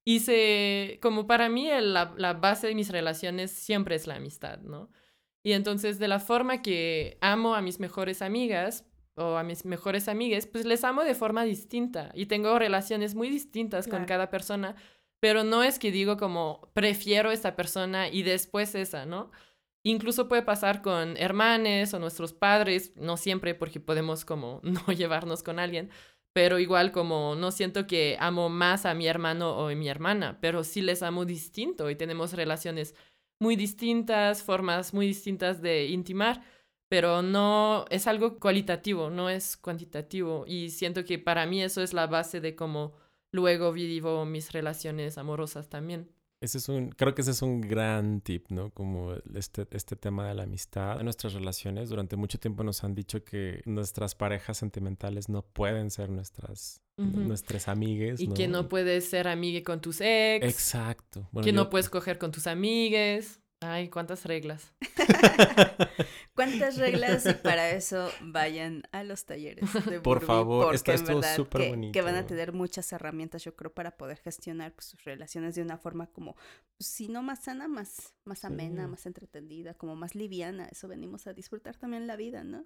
Y 0.05 0.99
como 0.99 1.27
para 1.27 1.49
mí 1.49 1.69
la, 1.81 2.13
la 2.17 2.35
base 2.35 2.67
de 2.67 2.75
mis 2.75 2.91
relaciones 2.91 3.53
siempre 3.53 3.95
es 3.95 4.07
la 4.07 4.17
amistad, 4.17 4.59
¿no? 4.61 4.91
Y 5.43 5.53
entonces 5.53 5.99
de 5.99 6.09
la 6.09 6.21
forma 6.21 6.63
que 6.63 7.19
amo 7.21 7.55
a 7.55 7.63
mis 7.63 7.81
mejores 7.81 8.23
amigas 8.23 8.85
o 9.15 9.37
a 9.37 9.43
mis 9.43 9.65
mejores 9.65 10.09
amigas, 10.09 10.47
pues 10.47 10.65
les 10.65 10.85
amo 10.85 11.05
de 11.05 11.15
forma 11.15 11.45
distinta 11.45 12.11
y 12.15 12.27
tengo 12.27 12.59
relaciones 12.59 13.15
muy 13.15 13.29
distintas 13.29 13.89
con 13.89 14.05
cada 14.05 14.31
persona, 14.31 14.77
pero 15.21 15.45
no 15.45 15.63
es 15.63 15.79
que 15.79 15.93
digo 15.93 16.17
como 16.17 16.71
prefiero 16.75 17.31
esta 17.31 17.55
persona 17.57 18.09
y 18.09 18.23
después 18.23 18.75
esa, 18.75 19.05
¿no? 19.05 19.31
Incluso 19.85 20.29
puede 20.29 20.43
pasar 20.43 20.81
con 20.81 21.17
hermanes 21.17 21.93
o 21.93 21.99
nuestros 21.99 22.33
padres, 22.33 22.93
no 22.97 23.17
siempre 23.17 23.55
porque 23.55 23.81
podemos 23.81 24.25
como 24.25 24.61
no 24.63 24.87
llevarnos 24.87 25.43
con 25.43 25.59
alguien, 25.59 25.91
pero 26.33 26.59
igual 26.59 26.93
como 26.93 27.35
no 27.35 27.51
siento 27.51 27.87
que 27.87 28.17
amo 28.19 28.49
más 28.49 28.87
a 28.87 28.95
mi 28.95 29.07
hermano 29.07 29.51
o 29.57 29.69
a 29.69 29.75
mi 29.75 29.89
hermana, 29.89 30.39
pero 30.41 30.65
sí 30.65 30.81
les 30.81 31.03
amo 31.03 31.25
distinto 31.25 31.91
y 31.91 31.97
tenemos 31.97 32.33
relaciones 32.33 32.95
muy 33.43 33.57
distintas, 33.57 34.43
formas 34.43 34.95
muy 34.95 35.07
distintas 35.09 35.61
de 35.61 35.87
intimar, 35.89 36.43
pero 36.89 37.23
no 37.23 37.85
es 37.91 38.07
algo 38.07 38.39
cualitativo, 38.39 39.11
no 39.11 39.29
es 39.29 39.57
cuantitativo 39.57 40.45
y 40.47 40.71
siento 40.71 41.05
que 41.05 41.19
para 41.19 41.45
mí 41.47 41.63
eso 41.63 41.83
es 41.83 41.93
la 41.93 42.07
base 42.07 42.41
de 42.41 42.55
cómo 42.55 42.95
luego 43.33 43.73
vivo 43.73 44.25
mis 44.25 44.53
relaciones 44.53 45.19
amorosas 45.19 45.69
también. 45.69 46.09
Ese 46.43 46.59
es 46.59 46.69
un, 46.69 46.91
creo 46.91 47.15
que 47.15 47.23
ese 47.23 47.31
es 47.31 47.41
un 47.41 47.61
gran 47.61 48.21
tip, 48.21 48.51
¿no? 48.51 48.71
Como 48.71 49.15
este, 49.37 49.65
este 49.71 49.95
tema 49.95 50.27
de 50.27 50.35
la 50.35 50.43
amistad. 50.43 50.99
En 50.99 51.05
nuestras 51.05 51.35
relaciones, 51.35 51.89
durante 51.89 52.17
mucho 52.17 52.41
tiempo 52.41 52.65
nos 52.65 52.83
han 52.83 52.97
dicho 52.97 53.25
que 53.25 53.63
nuestras 53.65 54.17
parejas 54.17 54.59
sentimentales 54.59 55.29
no 55.29 55.43
pueden 55.43 55.93
ser 55.93 56.11
nuestras, 56.11 56.83
nuestras 56.97 57.69
amigues. 57.69 58.21
Y 58.21 58.27
que 58.27 58.49
no 58.49 58.69
puedes 58.69 59.09
ser 59.09 59.29
amigue 59.29 59.63
con 59.63 59.81
tus 59.81 60.01
ex. 60.01 60.45
Exacto. 60.45 61.29
que 61.45 61.53
no 61.53 61.71
puedes 61.71 61.89
coger 61.89 62.19
con 62.19 62.33
tus 62.33 62.49
amigues. 62.49 63.42
Ay, 63.63 63.89
cuántas 63.89 64.25
reglas. 64.25 64.73
cuántas 66.35 66.77
reglas 66.77 67.27
y 67.27 67.35
para 67.35 67.71
eso 67.71 68.09
vayan 68.23 68.83
a 68.93 69.05
los 69.05 69.25
talleres 69.25 69.73
de 69.87 70.01
Por 70.01 70.25
favor, 70.25 70.75
está 70.75 70.95
esto 70.95 71.23
súper 71.23 71.71
bonito. 71.71 71.93
Que 71.93 72.03
van 72.03 72.17
a 72.17 72.27
tener 72.27 72.53
muchas 72.53 72.93
herramientas, 72.93 73.45
yo 73.45 73.55
creo, 73.55 73.73
para 73.73 73.97
poder 73.97 74.19
gestionar 74.19 74.73
pues, 74.73 74.87
sus 74.87 75.05
relaciones 75.05 75.55
de 75.55 75.63
una 75.63 75.79
forma 75.79 76.07
como, 76.07 76.35
pues, 76.77 76.89
si 76.89 77.09
no 77.09 77.23
más 77.23 77.45
sana, 77.45 77.69
más, 77.69 78.15
más 78.25 78.45
amena, 78.45 78.89
más 78.89 79.07
entretenida, 79.07 79.75
como 79.75 79.97
más 79.97 80.15
liviana. 80.15 80.67
Eso 80.67 80.89
venimos 80.89 81.27
a 81.27 81.33
disfrutar 81.33 81.77
también 81.77 82.07
la 82.07 82.17
vida, 82.17 82.45
¿no? 82.45 82.65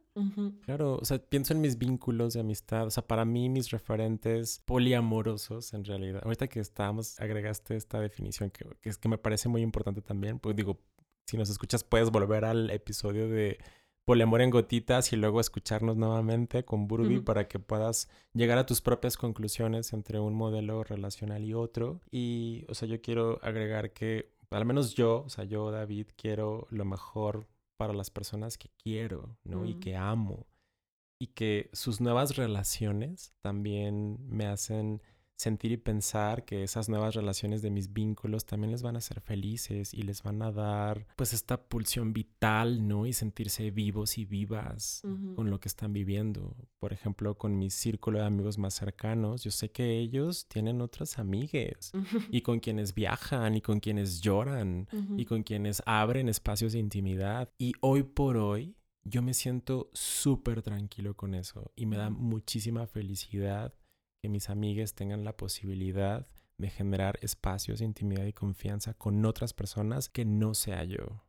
Claro, 0.62 0.96
o 1.00 1.04
sea, 1.04 1.18
pienso 1.18 1.52
en 1.52 1.60
mis 1.60 1.78
vínculos 1.78 2.34
de 2.34 2.40
amistad, 2.40 2.86
o 2.86 2.90
sea, 2.90 3.06
para 3.06 3.24
mí 3.24 3.48
mis 3.48 3.70
referentes 3.70 4.62
poliamorosos 4.64 5.74
en 5.74 5.84
realidad. 5.84 6.22
Ahorita 6.24 6.48
que 6.48 6.60
estábamos, 6.60 7.20
agregaste 7.20 7.76
esta 7.76 8.00
definición 8.00 8.50
que, 8.50 8.66
que, 8.80 8.88
es, 8.88 8.98
que 8.98 9.08
me 9.08 9.18
parece 9.18 9.48
muy 9.48 9.62
importante 9.62 10.00
también, 10.02 10.38
pues 10.38 10.56
digo, 10.56 10.78
si 11.26 11.36
nos 11.36 11.50
escuchas, 11.50 11.84
puedes 11.84 12.10
volver 12.10 12.44
al 12.44 12.70
episodio 12.70 13.28
de 13.28 13.58
Poliamor 14.04 14.40
en 14.40 14.50
Gotitas 14.50 15.12
y 15.12 15.16
luego 15.16 15.40
escucharnos 15.40 15.96
nuevamente 15.96 16.64
con 16.64 16.86
Burby 16.86 17.20
para 17.20 17.48
que 17.48 17.58
puedas 17.58 18.08
llegar 18.32 18.56
a 18.58 18.66
tus 18.66 18.80
propias 18.80 19.16
conclusiones 19.16 19.92
entre 19.92 20.20
un 20.20 20.34
modelo 20.34 20.84
relacional 20.84 21.44
y 21.44 21.54
otro. 21.54 22.00
Y, 22.12 22.64
o 22.68 22.74
sea, 22.74 22.86
yo 22.86 23.02
quiero 23.02 23.40
agregar 23.42 23.92
que, 23.92 24.30
al 24.50 24.64
menos 24.64 24.94
yo, 24.94 25.24
o 25.26 25.28
sea, 25.28 25.42
yo, 25.42 25.72
David, 25.72 26.06
quiero 26.16 26.68
lo 26.70 26.84
mejor 26.84 27.48
para 27.76 27.92
las 27.92 28.10
personas 28.10 28.56
que 28.56 28.70
quiero, 28.80 29.36
¿no? 29.42 29.66
Y 29.66 29.74
mm. 29.74 29.80
que 29.80 29.96
amo. 29.96 30.46
Y 31.18 31.28
que 31.28 31.70
sus 31.72 32.00
nuevas 32.00 32.36
relaciones 32.36 33.34
también 33.40 34.18
me 34.28 34.46
hacen 34.46 35.02
sentir 35.36 35.72
y 35.72 35.76
pensar 35.76 36.44
que 36.44 36.62
esas 36.62 36.88
nuevas 36.88 37.14
relaciones 37.14 37.62
de 37.62 37.70
mis 37.70 37.92
vínculos 37.92 38.46
también 38.46 38.72
les 38.72 38.82
van 38.82 38.96
a 38.96 38.98
hacer 38.98 39.20
felices 39.20 39.92
y 39.92 40.02
les 40.02 40.22
van 40.22 40.42
a 40.42 40.50
dar 40.50 41.06
pues 41.16 41.32
esta 41.32 41.62
pulsión 41.68 42.12
vital, 42.12 42.88
¿no? 42.88 43.06
Y 43.06 43.12
sentirse 43.12 43.70
vivos 43.70 44.18
y 44.18 44.24
vivas 44.24 45.02
con 45.34 45.50
lo 45.50 45.60
que 45.60 45.68
están 45.68 45.92
viviendo. 45.92 46.56
Por 46.78 46.92
ejemplo, 46.92 47.36
con 47.36 47.58
mi 47.58 47.70
círculo 47.70 48.18
de 48.18 48.24
amigos 48.24 48.58
más 48.58 48.74
cercanos, 48.74 49.44
yo 49.44 49.50
sé 49.50 49.70
que 49.70 49.98
ellos 49.98 50.46
tienen 50.48 50.80
otras 50.80 51.18
amigues 51.18 51.92
y 52.30 52.40
con 52.40 52.60
quienes 52.60 52.94
viajan 52.94 53.54
y 53.56 53.60
con 53.60 53.80
quienes 53.80 54.20
lloran 54.20 54.88
y 55.16 55.26
con 55.26 55.42
quienes 55.42 55.82
abren 55.84 56.28
espacios 56.28 56.72
de 56.72 56.78
intimidad. 56.78 57.50
Y 57.58 57.74
hoy 57.80 58.02
por 58.02 58.38
hoy 58.38 58.76
yo 59.04 59.22
me 59.22 59.34
siento 59.34 59.90
súper 59.92 60.62
tranquilo 60.62 61.14
con 61.14 61.34
eso 61.34 61.70
y 61.76 61.86
me 61.86 61.96
da 61.96 62.10
muchísima 62.10 62.86
felicidad 62.86 63.72
que 64.26 64.30
mis 64.30 64.50
amigas 64.50 64.94
tengan 64.94 65.22
la 65.22 65.36
posibilidad 65.36 66.26
de 66.58 66.68
generar 66.68 67.16
espacios 67.22 67.78
de 67.78 67.84
intimidad 67.84 68.24
y 68.24 68.32
confianza 68.32 68.92
con 68.92 69.24
otras 69.24 69.52
personas 69.52 70.08
que 70.08 70.24
no 70.24 70.52
sea 70.54 70.82
yo. 70.82 71.22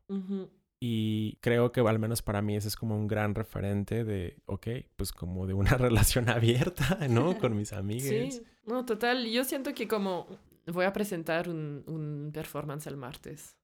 Y 0.80 1.38
creo 1.40 1.70
que 1.70 1.80
al 1.80 2.00
menos 2.00 2.22
para 2.22 2.42
mí 2.42 2.56
ese 2.56 2.66
es 2.66 2.74
como 2.74 2.96
un 2.96 3.06
gran 3.06 3.36
referente 3.36 4.02
de, 4.02 4.42
ok, 4.46 4.66
pues 4.96 5.12
como 5.12 5.46
de 5.46 5.54
una 5.54 5.76
relación 5.78 6.28
abierta, 6.28 6.98
¿no? 7.08 7.38
Con 7.38 7.56
mis 7.56 7.72
amigas. 7.72 8.34
Sí, 8.34 8.42
no, 8.66 8.84
total. 8.84 9.26
Yo 9.26 9.44
siento 9.44 9.72
que 9.74 9.86
como 9.86 10.26
voy 10.66 10.84
a 10.84 10.92
presentar 10.92 11.48
un, 11.48 11.84
un 11.86 12.32
performance 12.34 12.88
el 12.88 12.96
martes. 12.96 13.56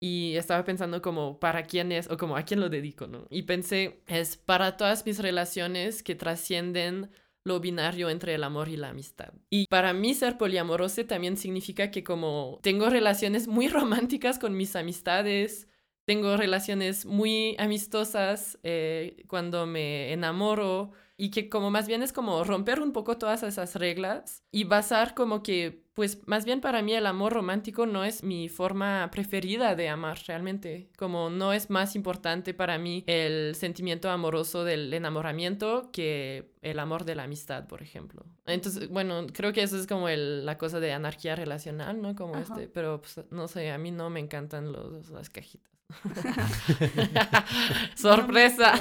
Y 0.00 0.34
estaba 0.34 0.64
pensando 0.64 1.00
como 1.00 1.38
para 1.38 1.62
quién 1.62 1.92
es 1.92 2.10
o 2.10 2.16
como 2.16 2.36
a 2.36 2.42
quién 2.42 2.58
lo 2.58 2.68
dedico, 2.68 3.06
¿no? 3.06 3.28
Y 3.30 3.42
pensé, 3.42 4.02
es 4.08 4.36
para 4.36 4.76
todas 4.76 5.06
mis 5.06 5.20
relaciones 5.20 6.02
que 6.02 6.16
trascienden 6.16 7.10
lo 7.44 7.60
binario 7.60 8.10
entre 8.10 8.34
el 8.34 8.42
amor 8.42 8.68
y 8.68 8.76
la 8.76 8.88
amistad. 8.88 9.32
Y 9.50 9.66
para 9.66 9.92
mí 9.92 10.14
ser 10.14 10.38
poliamoroso 10.38 11.04
también 11.06 11.36
significa 11.36 11.90
que 11.90 12.02
como 12.02 12.58
tengo 12.62 12.88
relaciones 12.88 13.46
muy 13.46 13.68
románticas 13.68 14.38
con 14.38 14.56
mis 14.56 14.74
amistades, 14.76 15.68
tengo 16.06 16.36
relaciones 16.36 17.06
muy 17.06 17.56
amistosas 17.58 18.58
eh, 18.62 19.24
cuando 19.28 19.66
me 19.66 20.12
enamoro 20.12 20.92
y 21.16 21.30
que 21.30 21.48
como 21.48 21.70
más 21.70 21.86
bien 21.86 22.02
es 22.02 22.12
como 22.12 22.42
romper 22.44 22.80
un 22.80 22.92
poco 22.92 23.18
todas 23.18 23.42
esas 23.42 23.76
reglas 23.76 24.42
y 24.50 24.64
basar 24.64 25.14
como 25.14 25.42
que, 25.42 25.84
pues 25.94 26.26
más 26.26 26.44
bien 26.44 26.60
para 26.60 26.82
mí 26.82 26.92
el 26.92 27.06
amor 27.06 27.32
romántico 27.32 27.86
no 27.86 28.04
es 28.04 28.24
mi 28.24 28.48
forma 28.48 29.08
preferida 29.12 29.76
de 29.76 29.88
amar 29.88 30.18
realmente, 30.26 30.90
como 30.96 31.30
no 31.30 31.52
es 31.52 31.70
más 31.70 31.94
importante 31.94 32.52
para 32.52 32.78
mí 32.78 33.04
el 33.06 33.54
sentimiento 33.54 34.10
amoroso 34.10 34.64
del 34.64 34.92
enamoramiento 34.92 35.90
que 35.92 36.52
el 36.62 36.80
amor 36.80 37.04
de 37.04 37.14
la 37.14 37.24
amistad, 37.24 37.68
por 37.68 37.80
ejemplo. 37.80 38.24
Entonces, 38.46 38.88
bueno, 38.88 39.26
creo 39.32 39.52
que 39.52 39.62
eso 39.62 39.78
es 39.78 39.86
como 39.86 40.08
la 40.08 40.58
cosa 40.58 40.80
de 40.80 40.92
anarquía 40.92 41.36
relacional, 41.36 42.02
¿no? 42.02 42.16
Como 42.16 42.36
este, 42.36 42.68
pero 42.68 43.00
pues, 43.00 43.20
no 43.30 43.46
sé, 43.46 43.70
a 43.70 43.78
mí 43.78 43.90
no 43.92 44.10
me 44.10 44.20
encantan 44.20 44.72
los, 44.72 45.10
las 45.10 45.30
cajitas. 45.30 45.73
Sorpresa. 47.94 48.74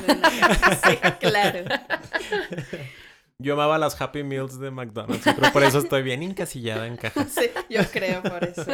claro. 1.19 1.65
Yo 3.39 3.53
amaba 3.53 3.77
las 3.77 3.99
Happy 3.99 4.23
Meals 4.23 4.59
de 4.59 4.71
McDonald's, 4.71 5.23
pero 5.23 5.51
por 5.51 5.63
eso 5.63 5.79
estoy 5.79 6.03
bien 6.03 6.23
encasillada 6.23 6.87
en 6.87 6.97
cajas. 6.97 7.31
Sí, 7.31 7.49
yo 7.69 7.81
creo 7.91 8.23
por 8.23 8.43
eso. 8.43 8.65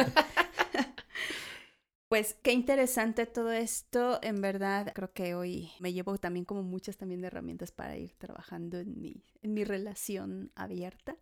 Pues 2.10 2.36
qué 2.42 2.52
interesante 2.52 3.24
todo 3.24 3.52
esto, 3.52 4.18
en 4.22 4.40
verdad 4.40 4.90
creo 4.96 5.12
que 5.12 5.36
hoy 5.36 5.70
me 5.78 5.92
llevo 5.92 6.18
también 6.18 6.44
como 6.44 6.64
muchas 6.64 6.96
también 6.96 7.20
de 7.20 7.28
herramientas 7.28 7.70
para 7.70 7.96
ir 7.96 8.16
trabajando 8.18 8.80
en 8.80 9.00
mi, 9.00 9.22
en 9.42 9.54
mi 9.54 9.62
relación 9.62 10.50
abierta. 10.56 11.14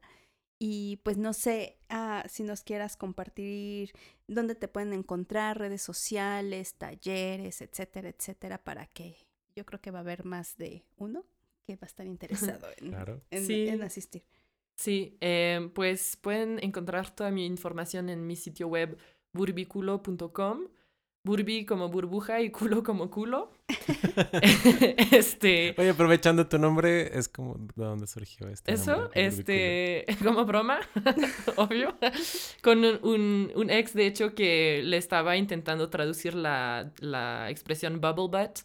Y 0.58 0.96
pues 1.04 1.16
no 1.16 1.32
sé 1.32 1.78
ah, 1.88 2.24
si 2.28 2.42
nos 2.42 2.62
quieras 2.62 2.96
compartir 2.96 3.92
dónde 4.26 4.54
te 4.56 4.66
pueden 4.66 4.92
encontrar, 4.92 5.58
redes 5.58 5.82
sociales, 5.82 6.74
talleres, 6.74 7.62
etcétera, 7.62 8.08
etcétera, 8.08 8.58
para 8.58 8.86
que 8.86 9.16
yo 9.54 9.64
creo 9.64 9.80
que 9.80 9.90
va 9.90 9.98
a 9.98 10.02
haber 10.02 10.24
más 10.24 10.56
de 10.56 10.84
uno 10.96 11.24
que 11.66 11.76
va 11.76 11.82
a 11.82 11.86
estar 11.86 12.06
interesado 12.06 12.66
en, 12.80 13.82
asistir. 13.82 14.24
Sí, 14.74 15.16
em, 15.20 15.70
pues 15.70 16.16
pueden 16.16 16.62
encontrar 16.62 17.14
toda 17.14 17.30
mi 17.30 17.46
información 17.46 18.08
en 18.08 18.26
mi 18.26 18.36
sitio 18.36 18.68
web 18.68 18.96
burbiculo.com 19.32 20.68
Burbi 21.28 21.66
como 21.66 21.90
burbuja 21.90 22.40
y 22.40 22.50
culo 22.50 22.82
como 22.82 23.10
culo. 23.10 23.50
este. 25.12 25.74
Oye, 25.76 25.90
aprovechando 25.90 26.46
tu 26.46 26.58
nombre, 26.58 27.18
es 27.18 27.28
como 27.28 27.56
de 27.58 27.84
dónde 27.84 28.06
surgió 28.06 28.48
este. 28.48 28.72
Eso, 28.72 29.10
este, 29.12 30.06
como 30.24 30.46
broma, 30.46 30.80
obvio. 31.56 31.94
Con 32.62 32.82
un, 32.82 33.52
un, 33.54 33.70
ex, 33.70 33.92
de 33.92 34.06
hecho, 34.06 34.34
que 34.34 34.80
le 34.82 34.96
estaba 34.96 35.36
intentando 35.36 35.90
traducir 35.90 36.34
la, 36.34 36.94
la 37.00 37.50
expresión 37.50 38.00
bubble 38.00 38.38
butt. 38.38 38.60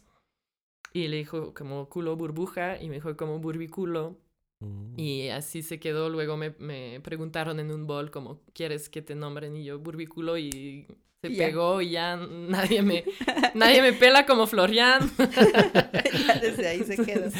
Y 0.94 1.08
le 1.08 1.18
dijo 1.18 1.52
como 1.52 1.90
culo 1.90 2.16
burbuja 2.16 2.80
y 2.80 2.88
me 2.88 2.94
dijo 2.94 3.14
como 3.14 3.40
burbiculo. 3.40 4.16
Mm. 4.60 4.98
Y 4.98 5.28
así 5.28 5.60
se 5.60 5.78
quedó. 5.78 6.08
Luego 6.08 6.38
me, 6.38 6.54
me 6.58 6.98
preguntaron 7.02 7.60
en 7.60 7.70
un 7.70 7.86
bol 7.86 8.10
como, 8.10 8.40
¿quieres 8.54 8.88
que 8.88 9.02
te 9.02 9.14
nombren? 9.14 9.54
Y 9.54 9.64
yo, 9.64 9.78
burbiculo 9.78 10.38
y 10.38 10.86
se 11.24 11.30
pegó 11.30 11.80
y 11.80 11.90
ya 11.90 12.16
nadie 12.48 12.82
me, 12.82 13.04
nadie 13.54 13.80
me 13.80 13.92
pela 13.92 14.26
como 14.26 14.46
Florian. 14.46 15.10
ya 15.18 16.34
desde 16.40 16.68
ahí 16.68 16.84
se 16.84 16.96
quedó. 16.96 17.30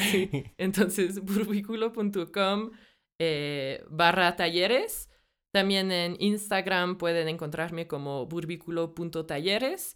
Entonces, 0.57 1.21
burbiculo.com 1.21 2.71
eh, 3.19 3.83
barra 3.89 4.35
talleres. 4.35 5.09
También 5.53 5.91
en 5.91 6.17
Instagram 6.19 6.97
pueden 6.97 7.29
encontrarme 7.29 7.87
como 7.87 8.25
burbiculo.talleres 8.25 9.95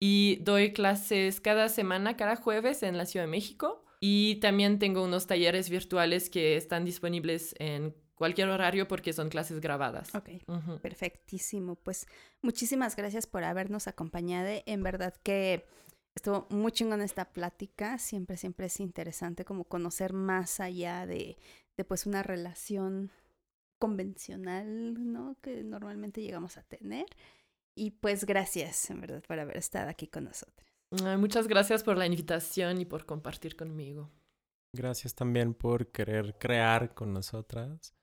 y 0.00 0.36
doy 0.36 0.72
clases 0.72 1.40
cada 1.40 1.68
semana, 1.68 2.16
cada 2.16 2.36
jueves 2.36 2.82
en 2.82 2.96
la 2.96 3.04
Ciudad 3.04 3.26
de 3.26 3.30
México. 3.30 3.84
Y 4.00 4.36
también 4.36 4.78
tengo 4.78 5.02
unos 5.02 5.26
talleres 5.26 5.68
virtuales 5.68 6.30
que 6.30 6.56
están 6.56 6.84
disponibles 6.84 7.54
en 7.58 7.94
cualquier 8.14 8.48
horario 8.48 8.86
porque 8.88 9.12
son 9.12 9.28
clases 9.28 9.60
grabadas. 9.60 10.14
Ok, 10.14 10.30
perfectísimo. 10.80 11.76
Pues 11.76 12.06
muchísimas 12.42 12.96
gracias 12.96 13.26
por 13.26 13.44
habernos 13.44 13.88
acompañado. 13.88 14.48
En 14.66 14.82
verdad 14.82 15.14
que 15.22 15.64
estuvo 16.14 16.46
muy 16.50 16.72
chingón 16.72 17.00
esta 17.00 17.26
plática. 17.32 17.98
Siempre, 17.98 18.36
siempre 18.36 18.66
es 18.66 18.80
interesante 18.80 19.44
como 19.44 19.64
conocer 19.64 20.12
más 20.12 20.60
allá 20.60 21.06
de, 21.06 21.36
de 21.76 21.84
pues 21.84 22.06
una 22.06 22.22
relación 22.22 23.10
convencional, 23.78 25.12
¿no? 25.12 25.36
Que 25.42 25.62
normalmente 25.62 26.22
llegamos 26.22 26.56
a 26.56 26.62
tener. 26.62 27.06
Y 27.74 27.90
pues 27.90 28.24
gracias, 28.24 28.88
en 28.90 29.00
verdad, 29.00 29.22
por 29.26 29.38
haber 29.38 29.56
estado 29.56 29.90
aquí 29.90 30.06
con 30.06 30.24
nosotros. 30.24 30.68
Muchas 31.18 31.48
gracias 31.48 31.82
por 31.82 31.98
la 31.98 32.06
invitación 32.06 32.80
y 32.80 32.84
por 32.84 33.04
compartir 33.04 33.56
conmigo. 33.56 34.12
Gracias 34.72 35.14
también 35.14 35.54
por 35.54 35.90
querer 35.90 36.38
crear 36.38 36.94
con 36.94 37.12
nosotras. 37.12 37.94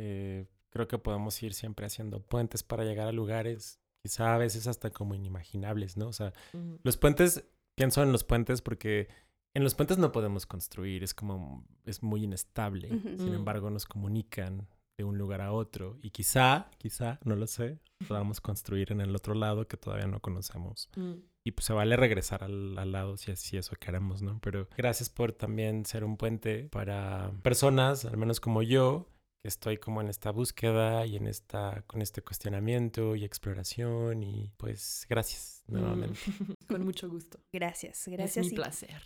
Eh, 0.00 0.46
creo 0.70 0.86
que 0.86 0.98
podemos 0.98 1.42
ir 1.42 1.54
siempre 1.54 1.86
haciendo 1.86 2.22
puentes 2.22 2.62
para 2.62 2.84
llegar 2.84 3.08
a 3.08 3.12
lugares, 3.12 3.80
quizá 4.02 4.34
a 4.34 4.38
veces 4.38 4.68
hasta 4.68 4.90
como 4.90 5.14
inimaginables, 5.14 5.96
¿no? 5.96 6.06
O 6.06 6.12
sea, 6.12 6.32
los 6.84 6.96
puentes, 6.96 7.44
pienso 7.74 8.02
en 8.02 8.12
los 8.12 8.22
puentes 8.22 8.62
porque 8.62 9.08
en 9.56 9.64
los 9.64 9.74
puentes 9.74 9.98
no 9.98 10.12
podemos 10.12 10.46
construir, 10.46 11.02
es 11.02 11.14
como, 11.14 11.66
es 11.84 12.02
muy 12.02 12.22
inestable. 12.22 12.90
Sin 13.18 13.34
embargo, 13.34 13.70
nos 13.70 13.86
comunican 13.86 14.68
de 14.96 15.04
un 15.04 15.18
lugar 15.18 15.40
a 15.40 15.52
otro 15.52 15.98
y 16.00 16.10
quizá, 16.10 16.70
quizá, 16.78 17.18
no 17.24 17.34
lo 17.34 17.48
sé, 17.48 17.80
podamos 18.06 18.40
construir 18.40 18.92
en 18.92 19.00
el 19.00 19.16
otro 19.16 19.34
lado 19.34 19.66
que 19.66 19.76
todavía 19.76 20.06
no 20.06 20.20
conocemos. 20.20 20.90
Mm. 20.94 21.14
Y 21.44 21.52
pues 21.52 21.64
se 21.64 21.72
vale 21.72 21.96
regresar 21.96 22.44
al, 22.44 22.74
lado 22.92 23.16
si 23.16 23.32
así 23.32 23.56
eso 23.56 23.74
queremos, 23.80 24.22
¿no? 24.22 24.38
Pero 24.42 24.68
gracias 24.76 25.08
por 25.08 25.32
también 25.32 25.86
ser 25.86 26.04
un 26.04 26.16
puente 26.16 26.68
para 26.70 27.32
personas, 27.42 28.04
al 28.04 28.16
menos 28.16 28.38
como 28.38 28.62
yo, 28.62 29.08
que 29.42 29.48
estoy 29.48 29.78
como 29.78 30.00
en 30.00 30.08
esta 30.08 30.30
búsqueda 30.30 31.06
y 31.06 31.16
en 31.16 31.26
esta, 31.26 31.82
con 31.86 32.02
este 32.02 32.22
cuestionamiento 32.22 33.16
y 33.16 33.24
exploración 33.24 34.22
y 34.22 34.50
pues 34.56 35.06
gracias 35.08 35.62
mm. 35.66 35.72
nuevamente. 35.72 36.20
Con 36.68 36.84
mucho 36.84 37.08
gusto. 37.08 37.38
Gracias, 37.52 38.08
gracias. 38.08 38.46
Es 38.46 38.52
mi 38.52 38.56
placer. 38.56 39.02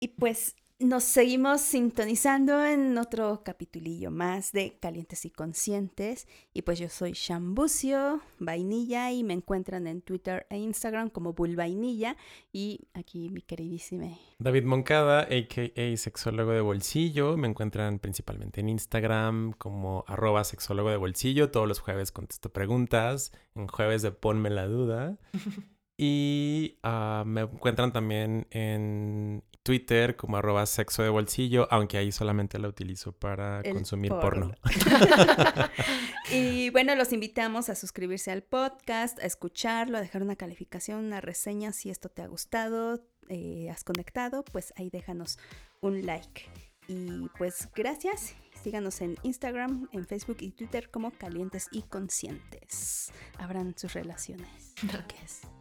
Y 0.00 0.08
pues 0.08 0.54
nos 0.78 1.04
seguimos 1.04 1.62
sintonizando 1.62 2.62
en 2.64 2.98
otro 2.98 3.42
capitulillo 3.42 4.10
más 4.10 4.52
de 4.52 4.76
Calientes 4.78 5.24
y 5.24 5.30
Conscientes. 5.30 6.28
Y 6.52 6.62
pues 6.62 6.78
yo 6.78 6.88
soy 6.88 7.12
Shambucio 7.12 8.20
Vainilla 8.38 9.10
y 9.10 9.24
me 9.24 9.32
encuentran 9.32 9.86
en 9.86 10.02
Twitter 10.02 10.46
e 10.50 10.58
Instagram 10.58 11.08
como 11.08 11.32
Bull 11.32 11.56
Vainilla. 11.56 12.16
Y 12.52 12.88
aquí 12.92 13.30
mi 13.30 13.40
queridísima 13.40 14.06
David 14.38 14.64
Moncada, 14.64 15.22
a.k.a. 15.22 15.96
sexólogo 15.96 16.52
de 16.52 16.60
bolsillo. 16.60 17.36
Me 17.38 17.48
encuentran 17.48 17.98
principalmente 17.98 18.60
en 18.60 18.68
Instagram 18.68 19.52
como 19.52 20.04
arroba 20.06 20.44
sexólogo 20.44 20.90
de 20.90 20.98
bolsillo. 20.98 21.50
Todos 21.50 21.66
los 21.66 21.80
jueves 21.80 22.12
contesto 22.12 22.52
preguntas. 22.52 23.32
En 23.54 23.66
jueves 23.66 24.02
de 24.02 24.12
Ponme 24.12 24.50
la 24.50 24.66
Duda. 24.66 25.16
Y 25.96 26.78
ah, 26.82 27.24
me 27.26 27.42
encuentran 27.42 27.92
también 27.92 28.46
en 28.50 29.42
Twitter 29.62 30.14
como 30.14 30.36
arroba 30.36 30.64
sexo 30.66 31.02
de 31.02 31.08
bolsillo, 31.08 31.66
aunque 31.72 31.98
ahí 31.98 32.12
solamente 32.12 32.58
la 32.58 32.68
utilizo 32.68 33.12
para 33.12 33.62
consumir 33.64 34.10
porno. 34.10 34.52
y 36.32 36.70
bueno, 36.70 36.94
los 36.94 37.12
invitamos 37.12 37.68
a 37.68 37.74
suscribirse 37.74 38.30
al 38.30 38.42
podcast, 38.42 39.18
a 39.18 39.26
escucharlo, 39.26 39.98
a 39.98 40.00
dejar 40.00 40.22
una 40.22 40.36
calificación, 40.36 41.04
una 41.04 41.20
reseña 41.20 41.72
si 41.72 41.90
esto 41.90 42.08
te 42.08 42.22
ha 42.22 42.28
gustado, 42.28 43.02
eh, 43.28 43.68
has 43.70 43.82
conectado, 43.82 44.44
pues 44.44 44.72
ahí 44.76 44.88
déjanos 44.88 45.38
un 45.80 46.06
like. 46.06 46.44
Y 46.86 47.28
pues 47.36 47.68
gracias. 47.74 48.36
Síganos 48.66 49.00
en 49.00 49.16
Instagram, 49.22 49.88
en 49.92 50.08
Facebook 50.08 50.38
y 50.40 50.50
Twitter 50.50 50.90
como 50.90 51.12
Calientes 51.12 51.68
y 51.70 51.82
Conscientes. 51.82 53.12
Abran 53.38 53.78
sus 53.78 53.92
relaciones. 53.92 54.74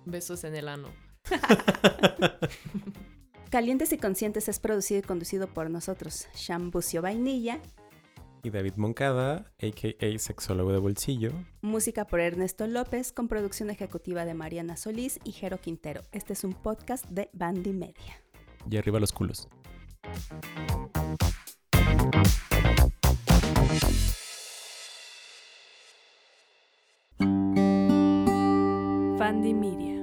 Besos 0.05 0.43
en 0.43 0.55
el 0.55 0.67
ano. 0.67 0.91
Calientes 3.51 3.93
y 3.93 3.99
Conscientes 3.99 4.49
es 4.49 4.59
producido 4.59 5.01
y 5.01 5.03
conducido 5.03 5.45
por 5.45 5.69
nosotros, 5.69 6.25
Shambucio 6.33 7.03
Vainilla 7.03 7.59
y 8.41 8.49
David 8.49 8.73
Moncada, 8.77 9.51
a.k.a. 9.61 10.17
Sexólogo 10.17 10.73
de 10.73 10.79
Bolsillo. 10.79 11.31
Música 11.61 12.07
por 12.07 12.19
Ernesto 12.19 12.65
López, 12.65 13.11
con 13.11 13.27
producción 13.27 13.69
ejecutiva 13.69 14.25
de 14.25 14.33
Mariana 14.33 14.77
Solís 14.77 15.19
y 15.23 15.31
Jero 15.31 15.61
Quintero. 15.61 16.01
Este 16.11 16.33
es 16.33 16.43
un 16.43 16.53
podcast 16.53 17.05
de 17.05 17.29
Bandy 17.33 17.71
Media. 17.71 18.19
Y 18.67 18.77
arriba 18.77 18.99
los 18.99 19.11
culos. 19.11 19.47
Bandy 29.35 29.51
Media. 29.51 29.94